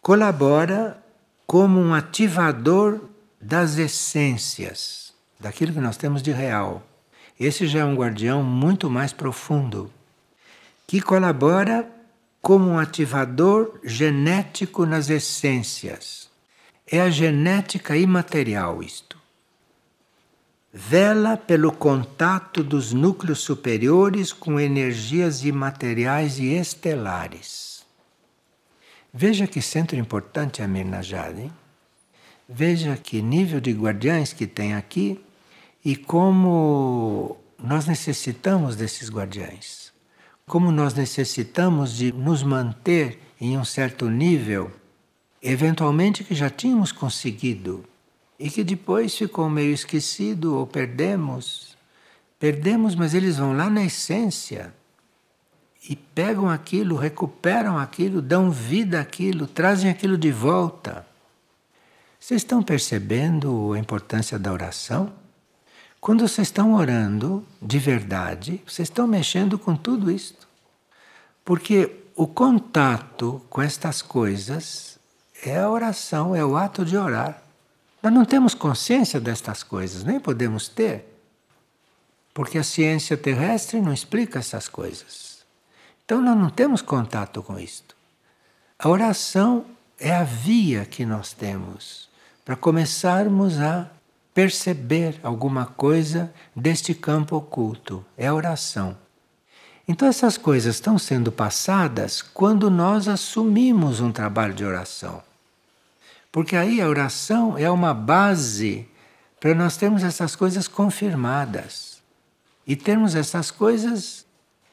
colabora 0.00 1.02
como 1.46 1.80
um 1.80 1.94
ativador 1.94 3.00
das 3.40 3.78
essências, 3.78 5.12
daquilo 5.40 5.72
que 5.72 5.80
nós 5.80 5.96
temos 5.96 6.22
de 6.22 6.30
real. 6.30 6.82
Esse 7.38 7.66
já 7.66 7.80
é 7.80 7.84
um 7.84 7.96
guardião 7.96 8.42
muito 8.42 8.88
mais 8.88 9.12
profundo, 9.12 9.90
que 10.86 11.00
colabora 11.00 11.88
como 12.42 12.70
um 12.70 12.78
ativador 12.78 13.78
genético 13.84 14.84
nas 14.84 15.08
essências. 15.08 16.28
É 16.90 17.00
a 17.00 17.08
genética 17.08 17.96
imaterial 17.96 18.82
isto. 18.82 19.16
Vela 20.74 21.36
pelo 21.36 21.70
contato 21.70 22.64
dos 22.64 22.92
núcleos 22.92 23.38
superiores 23.38 24.32
com 24.32 24.58
energias 24.58 25.44
imateriais 25.44 26.40
e 26.40 26.46
estelares. 26.54 27.86
Veja 29.14 29.46
que 29.46 29.62
centro 29.62 29.96
importante 29.96 30.62
é 30.62 30.64
a 30.64 30.68
Mirnajad, 30.68 31.38
hein? 31.38 31.52
Veja 32.48 32.96
que 32.96 33.22
nível 33.22 33.60
de 33.60 33.70
guardiães 33.72 34.32
que 34.32 34.46
tem 34.46 34.74
aqui 34.74 35.24
e 35.84 35.94
como 35.94 37.36
nós 37.56 37.86
necessitamos 37.86 38.74
desses 38.74 39.10
guardiães 39.10 39.91
como 40.46 40.70
nós 40.70 40.94
necessitamos 40.94 41.96
de 41.96 42.12
nos 42.12 42.42
manter 42.42 43.18
em 43.40 43.56
um 43.56 43.64
certo 43.64 44.08
nível, 44.08 44.70
eventualmente 45.42 46.24
que 46.24 46.34
já 46.34 46.50
tínhamos 46.50 46.92
conseguido 46.92 47.84
e 48.38 48.50
que 48.50 48.64
depois 48.64 49.16
ficou 49.16 49.48
meio 49.48 49.72
esquecido 49.72 50.56
ou 50.56 50.66
perdemos. 50.66 51.76
Perdemos, 52.38 52.94
mas 52.94 53.14
eles 53.14 53.36
vão 53.36 53.56
lá 53.56 53.70
na 53.70 53.84
essência 53.84 54.74
e 55.88 55.96
pegam 55.96 56.48
aquilo, 56.48 56.96
recuperam 56.96 57.78
aquilo, 57.78 58.22
dão 58.22 58.50
vida 58.50 59.00
àquilo, 59.00 59.46
trazem 59.46 59.90
aquilo 59.90 60.16
de 60.16 60.30
volta. 60.30 61.06
Vocês 62.18 62.42
estão 62.42 62.62
percebendo 62.62 63.72
a 63.72 63.78
importância 63.78 64.38
da 64.38 64.52
oração? 64.52 65.12
Quando 66.02 66.26
vocês 66.26 66.48
estão 66.48 66.74
orando 66.74 67.46
de 67.62 67.78
verdade, 67.78 68.60
vocês 68.66 68.88
estão 68.88 69.06
mexendo 69.06 69.56
com 69.56 69.76
tudo 69.76 70.10
isto. 70.10 70.48
Porque 71.44 71.94
o 72.16 72.26
contato 72.26 73.40
com 73.48 73.62
estas 73.62 74.02
coisas 74.02 74.98
é 75.44 75.60
a 75.60 75.70
oração, 75.70 76.34
é 76.34 76.44
o 76.44 76.56
ato 76.56 76.84
de 76.84 76.96
orar. 76.96 77.40
Nós 78.02 78.12
não 78.12 78.24
temos 78.24 78.52
consciência 78.52 79.20
destas 79.20 79.62
coisas, 79.62 80.02
nem 80.02 80.18
podemos 80.18 80.66
ter. 80.66 81.06
Porque 82.34 82.58
a 82.58 82.64
ciência 82.64 83.16
terrestre 83.16 83.80
não 83.80 83.92
explica 83.92 84.40
essas 84.40 84.66
coisas. 84.66 85.44
Então 86.04 86.20
nós 86.20 86.36
não 86.36 86.50
temos 86.50 86.82
contato 86.82 87.44
com 87.44 87.56
isto. 87.60 87.94
A 88.76 88.88
oração 88.88 89.66
é 90.00 90.12
a 90.12 90.24
via 90.24 90.84
que 90.84 91.06
nós 91.06 91.32
temos 91.32 92.08
para 92.44 92.56
começarmos 92.56 93.60
a 93.60 93.88
perceber 94.34 95.20
alguma 95.22 95.66
coisa 95.66 96.32
deste 96.54 96.94
campo 96.94 97.36
oculto. 97.36 98.04
É 98.16 98.28
a 98.28 98.34
oração. 98.34 98.96
Então, 99.86 100.08
essas 100.08 100.38
coisas 100.38 100.76
estão 100.76 100.98
sendo 100.98 101.30
passadas 101.30 102.22
quando 102.22 102.70
nós 102.70 103.08
assumimos 103.08 104.00
um 104.00 104.12
trabalho 104.12 104.54
de 104.54 104.64
oração. 104.64 105.22
Porque 106.30 106.56
aí 106.56 106.80
a 106.80 106.88
oração 106.88 107.58
é 107.58 107.70
uma 107.70 107.92
base 107.92 108.88
para 109.38 109.54
nós 109.54 109.76
termos 109.76 110.02
essas 110.02 110.34
coisas 110.34 110.68
confirmadas 110.68 112.00
e 112.66 112.76
termos 112.76 113.14
essas 113.14 113.50
coisas 113.50 114.24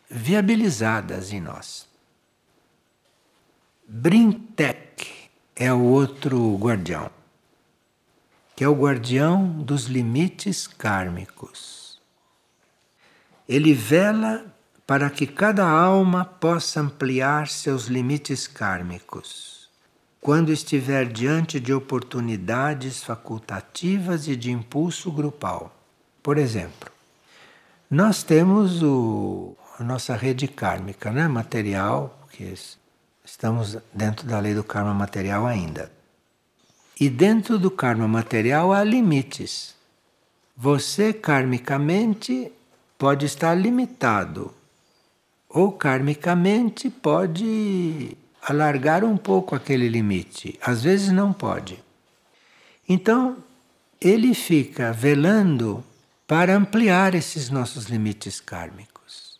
viabilizadas 0.10 1.34
em 1.34 1.42
nós. 1.42 1.88
Brintek 3.88 5.30
é 5.56 5.74
o 5.74 5.82
outro 5.82 6.56
guardião 6.58 7.19
que 8.60 8.64
é 8.66 8.68
o 8.68 8.76
guardião 8.76 9.48
dos 9.48 9.86
limites 9.86 10.68
kármicos. 10.68 11.98
Ele 13.48 13.74
vela 13.74 14.54
para 14.86 15.10
que 15.10 15.26
cada 15.26 15.66
alma 15.66 16.26
possa 16.26 16.82
ampliar 16.82 17.48
seus 17.48 17.86
limites 17.86 18.48
kármicos, 18.48 19.70
quando 20.20 20.52
estiver 20.52 21.06
diante 21.06 21.58
de 21.58 21.74
oportunidades 21.74 23.02
facultativas 23.02 24.28
e 24.28 24.36
de 24.36 24.52
impulso 24.52 25.10
grupal. 25.10 25.74
Por 26.22 26.38
exemplo, 26.38 26.92
nós 27.90 28.24
temos 28.24 28.84
o, 28.84 29.56
a 29.80 29.84
nossa 29.86 30.18
rede 30.18 30.50
kármica, 30.50 31.14
né? 31.14 31.30
material, 31.30 32.20
porque 32.24 32.54
estamos 33.24 33.78
dentro 33.94 34.28
da 34.28 34.38
lei 34.38 34.54
do 34.54 34.66
karma 34.66 34.94
material 34.94 35.48
ainda. 35.48 35.98
E 37.00 37.10
dentro 37.10 37.58
do 37.58 37.72
karma 37.72 38.08
material 38.08 38.74
há 38.74 38.84
limites. 38.84 39.74
Você 40.58 41.14
karmicamente 41.14 42.52
pode 42.98 43.26
estar 43.26 43.56
limitado, 43.56 44.54
ou 45.48 45.72
karmicamente 45.72 46.90
pode 46.90 48.18
alargar 48.42 49.06
um 49.06 49.16
pouco 49.16 49.56
aquele 49.56 49.88
limite. 49.88 50.60
Às 50.62 50.84
vezes 50.84 51.10
não 51.10 51.32
pode. 51.32 51.82
Então, 52.88 53.38
ele 54.02 54.34
fica 54.34 54.92
velando 54.92 55.82
para 56.28 56.54
ampliar 56.54 57.16
esses 57.16 57.50
nossos 57.50 57.86
limites 57.86 58.42
kármicos. 58.42 59.40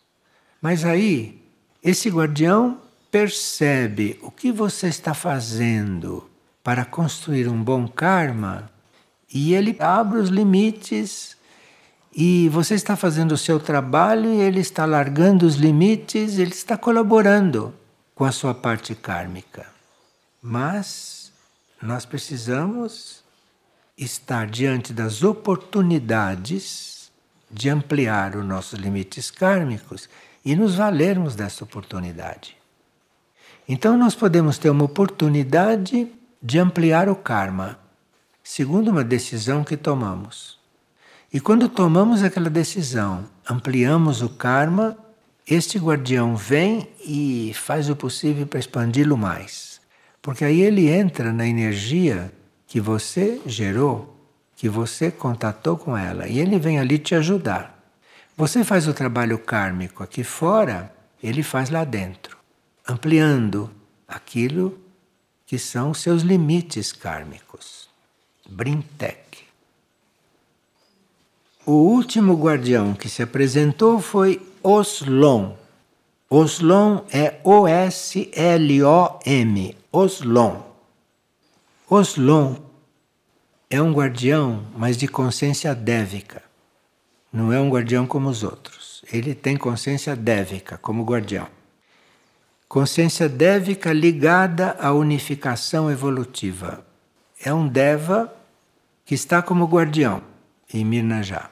Mas 0.62 0.86
aí, 0.86 1.42
esse 1.82 2.08
guardião 2.08 2.80
percebe 3.10 4.18
o 4.22 4.30
que 4.30 4.50
você 4.50 4.86
está 4.86 5.12
fazendo 5.12 6.29
para 6.70 6.84
construir 6.84 7.48
um 7.48 7.60
bom 7.60 7.88
karma 7.88 8.70
e 9.28 9.54
ele 9.54 9.76
abre 9.80 10.20
os 10.20 10.28
limites 10.28 11.36
e 12.14 12.48
você 12.50 12.76
está 12.76 12.94
fazendo 12.94 13.32
o 13.32 13.36
seu 13.36 13.58
trabalho 13.58 14.32
e 14.32 14.40
ele 14.40 14.60
está 14.60 14.84
largando 14.84 15.44
os 15.46 15.56
limites, 15.56 16.38
ele 16.38 16.52
está 16.52 16.76
colaborando 16.76 17.74
com 18.14 18.24
a 18.24 18.30
sua 18.30 18.54
parte 18.54 18.94
kármica. 18.94 19.66
Mas 20.40 21.32
nós 21.82 22.06
precisamos 22.06 23.24
estar 23.98 24.46
diante 24.46 24.92
das 24.92 25.24
oportunidades 25.24 27.10
de 27.50 27.68
ampliar 27.68 28.36
os 28.36 28.46
nossos 28.46 28.78
limites 28.78 29.28
kármicos 29.28 30.08
e 30.44 30.54
nos 30.54 30.76
valermos 30.76 31.34
dessa 31.34 31.64
oportunidade. 31.64 32.56
Então 33.68 33.98
nós 33.98 34.14
podemos 34.14 34.56
ter 34.56 34.70
uma 34.70 34.84
oportunidade 34.84 36.08
de 36.42 36.58
ampliar 36.58 37.08
o 37.08 37.14
karma 37.14 37.78
segundo 38.42 38.90
uma 38.90 39.04
decisão 39.04 39.62
que 39.62 39.76
tomamos. 39.76 40.58
E 41.32 41.38
quando 41.38 41.68
tomamos 41.68 42.22
aquela 42.22 42.50
decisão, 42.50 43.24
ampliamos 43.48 44.22
o 44.22 44.28
karma, 44.28 44.98
este 45.46 45.78
guardião 45.78 46.34
vem 46.34 46.88
e 47.04 47.52
faz 47.54 47.88
o 47.88 47.94
possível 47.94 48.46
para 48.48 48.58
expandi-lo 48.58 49.16
mais. 49.16 49.80
Porque 50.20 50.44
aí 50.44 50.60
ele 50.62 50.88
entra 50.88 51.32
na 51.32 51.46
energia 51.46 52.32
que 52.66 52.80
você 52.80 53.40
gerou, 53.46 54.16
que 54.56 54.68
você 54.68 55.10
contatou 55.10 55.76
com 55.76 55.96
ela, 55.96 56.26
e 56.26 56.40
ele 56.40 56.58
vem 56.58 56.80
ali 56.80 56.98
te 56.98 57.14
ajudar. 57.14 57.78
Você 58.36 58.64
faz 58.64 58.88
o 58.88 58.94
trabalho 58.94 59.38
kármico 59.38 60.02
aqui 60.02 60.24
fora, 60.24 60.92
ele 61.22 61.42
faz 61.44 61.70
lá 61.70 61.84
dentro, 61.84 62.36
ampliando 62.88 63.70
aquilo 64.08 64.76
que 65.50 65.58
são 65.58 65.92
seus 65.92 66.22
limites 66.22 66.92
kármicos. 66.92 67.88
Brintek. 68.48 69.40
O 71.66 71.72
último 71.72 72.40
guardião 72.40 72.94
que 72.94 73.08
se 73.08 73.20
apresentou 73.20 74.00
foi 74.00 74.40
Oslon. 74.62 75.56
Oslon 76.30 77.02
é 77.12 77.40
O-S-L-O-M. 77.42 77.96
Oslon. 79.90 80.62
Oslon 81.88 82.54
é 83.68 83.82
um 83.82 83.92
guardião, 83.92 84.64
mas 84.76 84.96
de 84.96 85.08
consciência 85.08 85.74
dévica. 85.74 86.44
Não 87.32 87.52
é 87.52 87.58
um 87.58 87.68
guardião 87.68 88.06
como 88.06 88.28
os 88.28 88.44
outros. 88.44 89.02
Ele 89.12 89.34
tem 89.34 89.56
consciência 89.56 90.14
dévica 90.14 90.78
como 90.78 91.02
guardião. 91.02 91.48
Consciência 92.70 93.28
dévica 93.28 93.92
ligada 93.92 94.76
à 94.78 94.92
unificação 94.92 95.90
evolutiva. 95.90 96.86
É 97.44 97.52
um 97.52 97.66
Deva 97.66 98.32
que 99.04 99.12
está 99.12 99.42
como 99.42 99.64
guardião 99.64 100.22
em 100.72 100.84
Mirnajá. 100.84 101.50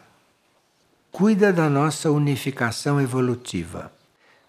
Cuida 1.10 1.52
da 1.52 1.68
nossa 1.68 2.08
unificação 2.12 3.00
evolutiva. 3.00 3.90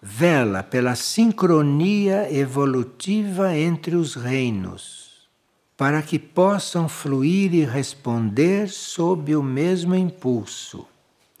Vela 0.00 0.62
pela 0.62 0.94
sincronia 0.94 2.32
evolutiva 2.32 3.52
entre 3.56 3.96
os 3.96 4.14
reinos, 4.14 5.28
para 5.76 6.00
que 6.02 6.20
possam 6.20 6.88
fluir 6.88 7.52
e 7.52 7.64
responder 7.64 8.68
sob 8.68 9.34
o 9.34 9.42
mesmo 9.42 9.96
impulso. 9.96 10.86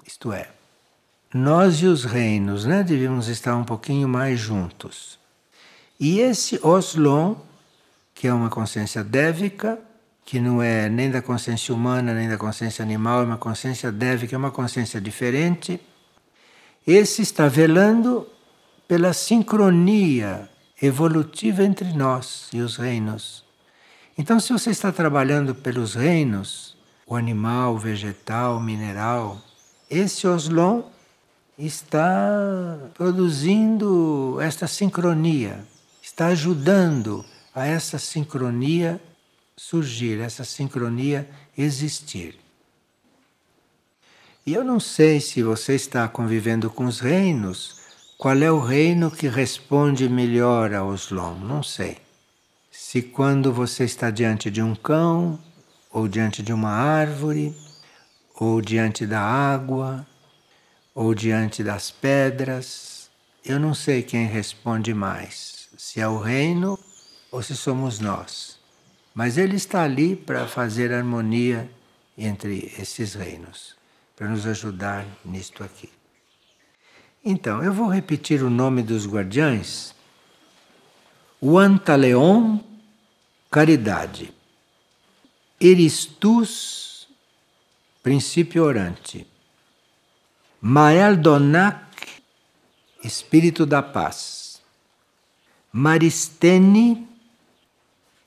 Isto 0.04 0.32
é, 0.32 0.48
nós 1.32 1.76
e 1.76 1.86
os 1.86 2.04
reinos 2.04 2.64
né, 2.64 2.82
devíamos 2.82 3.28
estar 3.28 3.54
um 3.54 3.62
pouquinho 3.62 4.08
mais 4.08 4.40
juntos. 4.40 5.19
E 6.00 6.20
esse 6.20 6.58
Oslon, 6.66 7.36
que 8.14 8.26
é 8.26 8.32
uma 8.32 8.48
consciência 8.48 9.04
dévica, 9.04 9.78
que 10.24 10.40
não 10.40 10.62
é 10.62 10.88
nem 10.88 11.10
da 11.10 11.20
consciência 11.20 11.74
humana 11.74 12.14
nem 12.14 12.28
da 12.28 12.38
consciência 12.38 12.82
animal, 12.82 13.20
é 13.20 13.24
uma 13.24 13.36
consciência 13.36 13.92
que 14.26 14.34
é 14.34 14.38
uma 14.38 14.50
consciência 14.50 14.98
diferente. 14.98 15.78
Esse 16.86 17.20
está 17.20 17.48
velando 17.48 18.26
pela 18.88 19.12
sincronia 19.12 20.48
evolutiva 20.80 21.62
entre 21.62 21.92
nós 21.92 22.48
e 22.52 22.60
os 22.60 22.76
reinos. 22.76 23.44
Então, 24.16 24.40
se 24.40 24.52
você 24.52 24.70
está 24.70 24.90
trabalhando 24.90 25.54
pelos 25.54 25.94
reinos, 25.94 26.76
o 27.06 27.14
animal, 27.14 27.74
o 27.74 27.78
vegetal, 27.78 28.56
o 28.56 28.60
mineral, 28.60 29.38
esse 29.90 30.26
Oslon 30.26 30.82
está 31.58 32.78
produzindo 32.94 34.38
esta 34.40 34.66
sincronia, 34.66 35.64
está 36.20 36.28
ajudando 36.28 37.24
a 37.54 37.64
essa 37.64 37.98
sincronia 37.98 39.00
surgir, 39.56 40.20
essa 40.20 40.44
sincronia 40.44 41.26
existir. 41.56 42.38
E 44.44 44.52
eu 44.52 44.62
não 44.62 44.78
sei 44.78 45.18
se 45.18 45.42
você 45.42 45.74
está 45.74 46.06
convivendo 46.08 46.68
com 46.68 46.84
os 46.84 47.00
reinos, 47.00 47.80
qual 48.18 48.36
é 48.36 48.52
o 48.52 48.60
reino 48.60 49.10
que 49.10 49.28
responde 49.28 50.10
melhor 50.10 50.74
ao 50.74 50.88
Oslom, 50.88 51.36
não 51.36 51.62
sei. 51.62 51.96
Se 52.70 53.00
quando 53.00 53.50
você 53.50 53.84
está 53.84 54.10
diante 54.10 54.50
de 54.50 54.60
um 54.60 54.74
cão, 54.74 55.38
ou 55.90 56.06
diante 56.06 56.42
de 56.42 56.52
uma 56.52 56.68
árvore, 56.70 57.56
ou 58.34 58.60
diante 58.60 59.06
da 59.06 59.22
água, 59.22 60.06
ou 60.94 61.14
diante 61.14 61.64
das 61.64 61.90
pedras, 61.90 63.08
eu 63.42 63.58
não 63.58 63.72
sei 63.72 64.02
quem 64.02 64.26
responde 64.26 64.92
mais, 64.92 65.49
se 65.90 66.00
é 66.00 66.06
o 66.06 66.18
reino 66.18 66.78
ou 67.32 67.42
se 67.42 67.56
somos 67.56 67.98
nós. 67.98 68.60
Mas 69.12 69.36
ele 69.36 69.56
está 69.56 69.82
ali 69.82 70.14
para 70.14 70.46
fazer 70.46 70.92
harmonia 70.92 71.68
entre 72.16 72.72
esses 72.78 73.14
reinos, 73.14 73.74
para 74.14 74.28
nos 74.28 74.46
ajudar 74.46 75.04
nisto 75.24 75.64
aqui. 75.64 75.90
Então, 77.24 77.60
eu 77.60 77.72
vou 77.72 77.88
repetir 77.88 78.40
o 78.44 78.48
nome 78.48 78.84
dos 78.84 79.04
guardiães. 79.04 79.92
O 81.40 81.58
Antaleon, 81.58 82.60
caridade. 83.50 84.32
Eristus, 85.60 87.08
princípio 88.00 88.62
orante. 88.62 89.26
Maeldonac, 90.60 92.22
espírito 93.02 93.66
da 93.66 93.82
paz. 93.82 94.39
Maristene, 95.72 97.06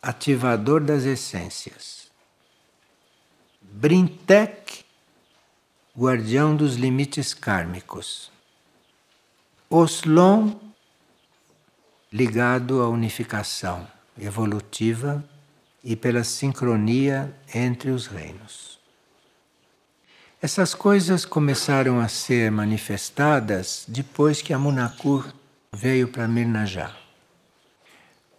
ativador 0.02 0.82
das 0.82 1.04
essências. 1.04 2.10
Brintek, 3.62 4.86
guardião 5.98 6.56
dos 6.56 6.76
limites 6.76 7.34
kármicos. 7.34 8.32
Oslon, 9.70 10.54
ligado 12.14 12.82
à 12.82 12.88
unificação 12.88 13.86
evolutiva 14.18 15.22
e 15.84 15.98
pela 15.98 16.24
sincronia 16.24 17.36
entre 17.54 17.90
os 17.90 18.08
reinos. 18.08 18.80
Essas 20.42 20.74
coisas 20.74 21.26
começaram 21.26 22.00
a 22.00 22.08
ser 22.08 22.50
manifestadas 22.52 23.84
depois 23.88 24.42
que 24.42 24.54
a 24.54 24.60
Munakur 24.60 25.34
veio 25.74 26.08
para 26.08 26.26
Mirnajá. 26.26 27.03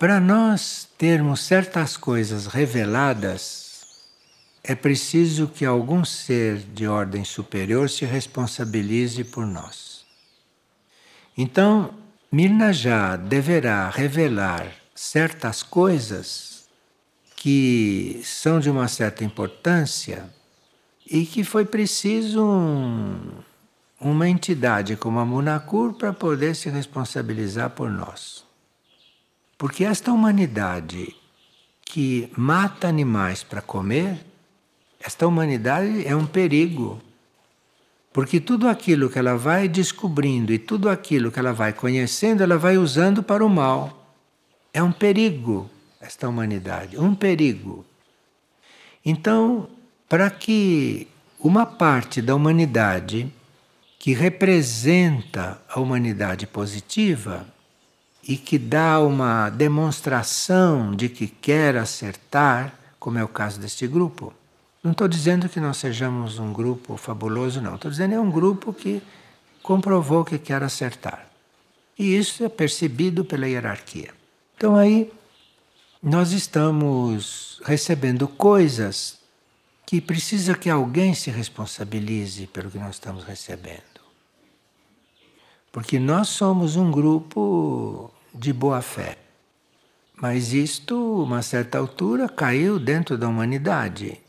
Para 0.04 0.20
nós 0.20 0.86
termos 0.98 1.40
certas 1.40 1.96
coisas 1.96 2.44
reveladas, 2.46 3.86
é 4.62 4.74
preciso 4.74 5.48
que 5.48 5.64
algum 5.64 6.04
ser 6.04 6.58
de 6.58 6.86
ordem 6.86 7.24
superior 7.24 7.88
se 7.88 8.04
responsabilize 8.04 9.24
por 9.24 9.46
nós. 9.46 10.04
Então, 11.34 11.94
Mirna 12.30 12.70
já 12.70 13.16
deverá 13.16 13.88
revelar 13.88 14.70
certas 14.94 15.62
coisas 15.62 16.68
que 17.34 18.20
são 18.22 18.60
de 18.60 18.68
uma 18.68 18.88
certa 18.88 19.24
importância 19.24 20.28
e 21.10 21.24
que 21.24 21.42
foi 21.42 21.64
preciso 21.64 22.44
um, 22.44 23.30
uma 23.98 24.28
entidade 24.28 24.96
como 24.96 25.18
a 25.18 25.24
Munakur 25.24 25.94
para 25.94 26.12
poder 26.12 26.54
se 26.54 26.68
responsabilizar 26.68 27.70
por 27.70 27.90
nós. 27.90 28.43
Porque 29.64 29.82
esta 29.82 30.12
humanidade 30.12 31.16
que 31.86 32.30
mata 32.36 32.86
animais 32.86 33.42
para 33.42 33.62
comer, 33.62 34.22
esta 35.00 35.26
humanidade 35.26 36.06
é 36.06 36.14
um 36.14 36.26
perigo. 36.26 37.00
Porque 38.12 38.40
tudo 38.40 38.68
aquilo 38.68 39.08
que 39.08 39.18
ela 39.18 39.38
vai 39.38 39.66
descobrindo 39.66 40.52
e 40.52 40.58
tudo 40.58 40.90
aquilo 40.90 41.32
que 41.32 41.38
ela 41.38 41.54
vai 41.54 41.72
conhecendo, 41.72 42.42
ela 42.42 42.58
vai 42.58 42.76
usando 42.76 43.22
para 43.22 43.42
o 43.42 43.48
mal. 43.48 44.06
É 44.70 44.82
um 44.82 44.92
perigo 44.92 45.70
esta 45.98 46.28
humanidade, 46.28 46.98
um 46.98 47.14
perigo. 47.14 47.86
Então, 49.02 49.66
para 50.06 50.28
que 50.28 51.08
uma 51.40 51.64
parte 51.64 52.20
da 52.20 52.34
humanidade 52.34 53.32
que 53.98 54.12
representa 54.12 55.58
a 55.66 55.80
humanidade 55.80 56.46
positiva 56.46 57.53
e 58.26 58.36
que 58.36 58.58
dá 58.58 59.00
uma 59.00 59.50
demonstração 59.50 60.94
de 60.94 61.08
que 61.08 61.26
quer 61.26 61.76
acertar, 61.76 62.72
como 62.98 63.18
é 63.18 63.24
o 63.24 63.28
caso 63.28 63.60
deste 63.60 63.86
grupo. 63.86 64.32
Não 64.82 64.92
estou 64.92 65.08
dizendo 65.08 65.48
que 65.48 65.60
nós 65.60 65.76
sejamos 65.76 66.38
um 66.38 66.52
grupo 66.52 66.96
fabuloso, 66.96 67.60
não. 67.60 67.74
Estou 67.74 67.90
dizendo 67.90 68.10
que 68.10 68.16
é 68.16 68.20
um 68.20 68.30
grupo 68.30 68.72
que 68.72 69.02
comprovou 69.62 70.24
que 70.24 70.38
quer 70.38 70.62
acertar. 70.62 71.26
E 71.98 72.16
isso 72.16 72.44
é 72.44 72.48
percebido 72.48 73.24
pela 73.24 73.48
hierarquia. 73.48 74.10
Então 74.56 74.76
aí 74.76 75.12
nós 76.02 76.32
estamos 76.32 77.60
recebendo 77.64 78.28
coisas 78.28 79.18
que 79.86 80.00
precisa 80.00 80.54
que 80.54 80.68
alguém 80.70 81.14
se 81.14 81.30
responsabilize 81.30 82.46
pelo 82.46 82.70
que 82.70 82.78
nós 82.78 82.96
estamos 82.96 83.24
recebendo. 83.24 83.82
Porque 85.72 85.98
nós 85.98 86.28
somos 86.28 86.76
um 86.76 86.90
grupo 86.90 88.13
de 88.34 88.52
boa 88.52 88.82
fé. 88.82 89.16
Mas 90.16 90.52
isto, 90.52 91.22
uma 91.22 91.42
certa 91.42 91.78
altura, 91.78 92.28
caiu 92.28 92.78
dentro 92.78 93.16
da 93.16 93.28
humanidade. 93.28 94.20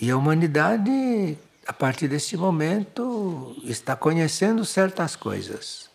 E 0.00 0.10
a 0.10 0.16
humanidade, 0.16 1.38
a 1.66 1.72
partir 1.72 2.08
desse 2.08 2.36
momento, 2.36 3.56
está 3.64 3.96
conhecendo 3.96 4.64
certas 4.64 5.16
coisas. 5.16 5.88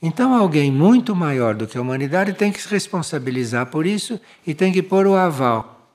Então, 0.00 0.34
alguém 0.34 0.70
muito 0.70 1.16
maior 1.16 1.54
do 1.54 1.66
que 1.66 1.78
a 1.78 1.80
humanidade 1.80 2.34
tem 2.34 2.52
que 2.52 2.60
se 2.60 2.68
responsabilizar 2.68 3.66
por 3.66 3.86
isso 3.86 4.20
e 4.46 4.54
tem 4.54 4.72
que 4.72 4.82
pôr 4.82 5.06
o 5.06 5.14
aval 5.14 5.88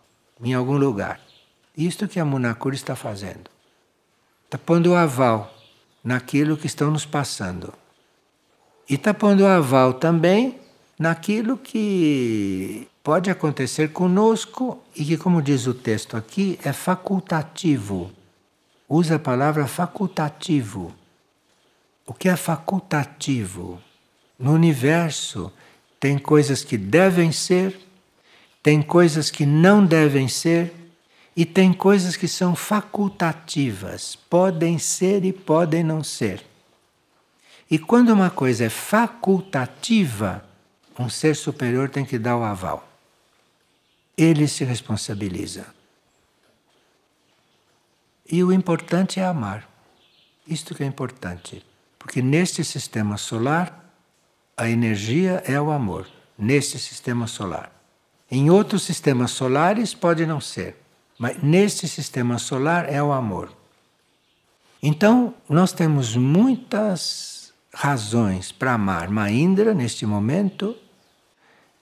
em 0.44 0.54
algum 0.54 0.78
lugar. 0.78 1.20
Isto 1.78 2.08
que 2.08 2.20
a 2.20 2.26
Munakura 2.26 2.76
está 2.76 2.96
fazendo. 2.96 3.50
Está 4.46 4.58
pondo 4.58 4.92
o 4.92 4.96
aval 4.96 5.54
naquilo 6.04 6.58
que 6.58 6.68
estão 6.68 6.92
nos 6.92 7.06
passando. 7.06 7.74
E 8.92 8.96
está 8.96 9.14
pondo 9.14 9.48
aval 9.48 9.94
também 9.94 10.60
naquilo 11.00 11.58
que 11.58 12.90
pode 13.02 13.30
acontecer 13.30 13.94
conosco 13.94 14.84
e 14.94 15.06
que, 15.06 15.16
como 15.16 15.42
diz 15.42 15.66
o 15.66 15.74
texto 15.74 16.18
aqui, 16.18 16.60
é 16.62 16.74
facultativo. 16.74 18.12
Usa 18.90 19.16
a 19.16 19.20
palavra 19.20 19.66
facultativo. 19.66 20.94
O 22.06 22.14
que 22.14 22.28
é 22.28 22.36
facultativo? 22.36 23.82
No 24.38 24.52
universo 24.52 25.54
tem 25.98 26.18
coisas 26.18 26.62
que 26.62 26.78
devem 26.78 27.32
ser, 27.32 27.80
tem 28.62 28.82
coisas 28.82 29.32
que 29.32 29.46
não 29.46 29.86
devem 29.86 30.28
ser 30.28 30.74
e 31.34 31.46
tem 31.46 31.72
coisas 31.72 32.18
que 32.18 32.28
são 32.28 32.58
facultativas, 32.58 34.18
podem 34.30 34.78
ser 34.78 35.24
e 35.24 35.32
podem 35.32 35.82
não 35.82 36.04
ser. 36.04 36.51
E 37.72 37.80
quando 37.80 38.10
uma 38.10 38.30
coisa 38.30 38.66
é 38.66 38.70
facultativa, 38.70 40.44
um 41.00 41.10
ser 41.10 41.38
superior 41.38 41.90
tem 41.90 42.04
que 42.04 42.20
dar 42.20 42.36
o 42.36 42.44
aval. 42.44 42.86
Ele 44.18 44.46
se 44.46 44.66
responsabiliza. 44.66 45.66
E 48.30 48.44
o 48.44 48.52
importante 48.52 49.22
é 49.22 49.26
amar. 49.26 49.66
Isto 50.46 50.76
que 50.76 50.84
é 50.84 50.86
importante. 50.86 51.66
Porque 51.98 52.22
neste 52.22 52.62
sistema 52.66 53.16
solar 53.16 53.82
a 54.58 54.70
energia 54.70 55.42
é 55.46 55.60
o 55.60 55.72
amor, 55.72 56.10
neste 56.38 56.78
sistema 56.78 57.26
solar. 57.26 57.72
Em 58.30 58.50
outros 58.50 58.84
sistemas 58.84 59.32
solares 59.32 59.94
pode 59.94 60.26
não 60.26 60.42
ser, 60.42 60.76
mas 61.18 61.42
neste 61.42 61.88
sistema 61.88 62.38
solar 62.38 62.92
é 62.94 63.02
o 63.02 63.14
amor. 63.14 63.50
Então, 64.84 65.34
nós 65.48 65.72
temos 65.72 66.18
muitas 66.18 67.41
razões 67.74 68.52
para 68.52 68.74
amar 68.74 69.10
Maindra 69.10 69.74
neste 69.74 70.06
momento 70.06 70.76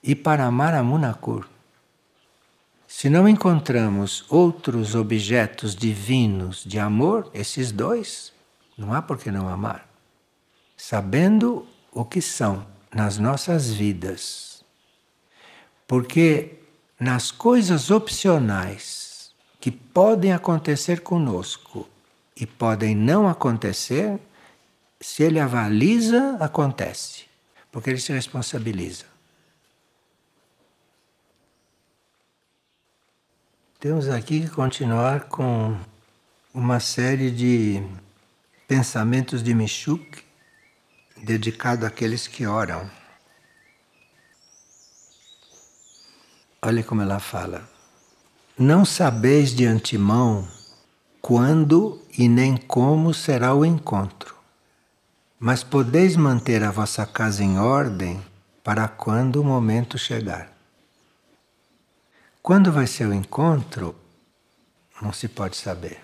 e 0.02 0.14
para 0.14 0.44
amar 0.44 0.74
a 0.74 0.82
Munakur. 0.82 1.48
Se 2.86 3.08
não 3.08 3.28
encontramos 3.28 4.24
outros 4.28 4.94
objetos 4.94 5.74
divinos 5.74 6.64
de 6.64 6.78
amor, 6.78 7.30
esses 7.32 7.70
dois, 7.70 8.32
não 8.76 8.92
há 8.92 9.00
por 9.00 9.18
que 9.18 9.30
não 9.30 9.48
amar. 9.48 9.88
Sabendo 10.76 11.66
o 11.92 12.04
que 12.04 12.20
são 12.20 12.66
nas 12.92 13.18
nossas 13.18 13.70
vidas. 13.70 14.64
Porque 15.86 16.58
nas 16.98 17.30
coisas 17.30 17.90
opcionais 17.90 19.32
que 19.60 19.70
podem 19.70 20.32
acontecer 20.32 21.00
conosco 21.00 21.88
e 22.36 22.46
podem 22.46 22.94
não 22.94 23.28
acontecer, 23.28 24.18
se 25.00 25.22
ele 25.22 25.40
avaliza, 25.40 26.36
acontece, 26.40 27.24
porque 27.72 27.90
ele 27.90 28.00
se 28.00 28.12
responsabiliza. 28.12 29.06
Temos 33.78 34.08
aqui 34.08 34.40
que 34.40 34.50
continuar 34.50 35.28
com 35.28 35.74
uma 36.52 36.80
série 36.80 37.30
de 37.30 37.82
pensamentos 38.68 39.42
de 39.42 39.54
Michuk 39.54 40.22
dedicado 41.16 41.86
àqueles 41.86 42.26
que 42.26 42.46
oram. 42.46 42.90
Olha 46.60 46.82
como 46.84 47.00
ela 47.00 47.18
fala. 47.18 47.66
Não 48.58 48.84
sabeis 48.84 49.54
de 49.54 49.64
antemão 49.64 50.46
quando 51.22 52.02
e 52.18 52.28
nem 52.28 52.56
como 52.58 53.14
será 53.14 53.54
o 53.54 53.64
encontro, 53.64 54.36
mas 55.40 55.64
podeis 55.64 56.16
manter 56.16 56.62
a 56.62 56.70
vossa 56.70 57.06
casa 57.06 57.42
em 57.42 57.58
ordem 57.58 58.22
para 58.62 58.86
quando 58.86 59.36
o 59.36 59.44
momento 59.44 59.96
chegar. 59.96 60.52
Quando 62.42 62.70
vai 62.70 62.86
ser 62.86 63.06
o 63.06 63.14
encontro, 63.14 63.96
não 65.00 65.14
se 65.14 65.28
pode 65.28 65.56
saber. 65.56 65.98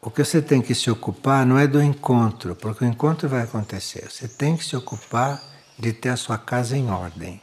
O 0.00 0.10
que 0.10 0.24
você 0.24 0.40
tem 0.40 0.62
que 0.62 0.74
se 0.74 0.90
ocupar 0.90 1.44
não 1.44 1.58
é 1.58 1.66
do 1.66 1.82
encontro, 1.82 2.56
porque 2.56 2.82
o 2.82 2.88
encontro 2.88 3.28
vai 3.28 3.42
acontecer. 3.42 4.10
Você 4.10 4.26
tem 4.26 4.56
que 4.56 4.64
se 4.64 4.74
ocupar 4.74 5.42
de 5.78 5.92
ter 5.92 6.08
a 6.08 6.16
sua 6.16 6.38
casa 6.38 6.78
em 6.78 6.90
ordem. 6.90 7.42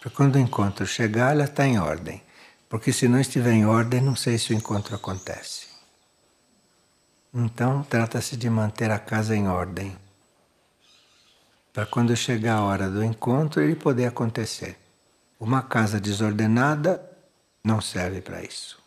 Para 0.00 0.10
quando 0.10 0.36
o 0.36 0.38
encontro 0.38 0.86
chegar, 0.86 1.32
ela 1.32 1.44
está 1.44 1.66
em 1.66 1.80
ordem. 1.80 2.22
Porque 2.68 2.92
se 2.92 3.08
não 3.08 3.20
estiver 3.20 3.52
em 3.52 3.66
ordem, 3.66 4.00
não 4.00 4.14
sei 4.14 4.38
se 4.38 4.52
o 4.52 4.56
encontro 4.56 4.94
acontece. 4.94 5.71
Então, 7.34 7.82
trata-se 7.82 8.36
de 8.36 8.50
manter 8.50 8.90
a 8.90 8.98
casa 8.98 9.34
em 9.34 9.48
ordem. 9.48 9.96
Para 11.72 11.86
quando 11.86 12.14
chegar 12.14 12.56
a 12.56 12.64
hora 12.64 12.90
do 12.90 13.02
encontro, 13.02 13.62
ele 13.62 13.74
poder 13.74 14.04
acontecer. 14.04 14.78
Uma 15.40 15.62
casa 15.62 15.98
desordenada 15.98 17.02
não 17.64 17.80
serve 17.80 18.20
para 18.20 18.42
isso. 18.42 18.81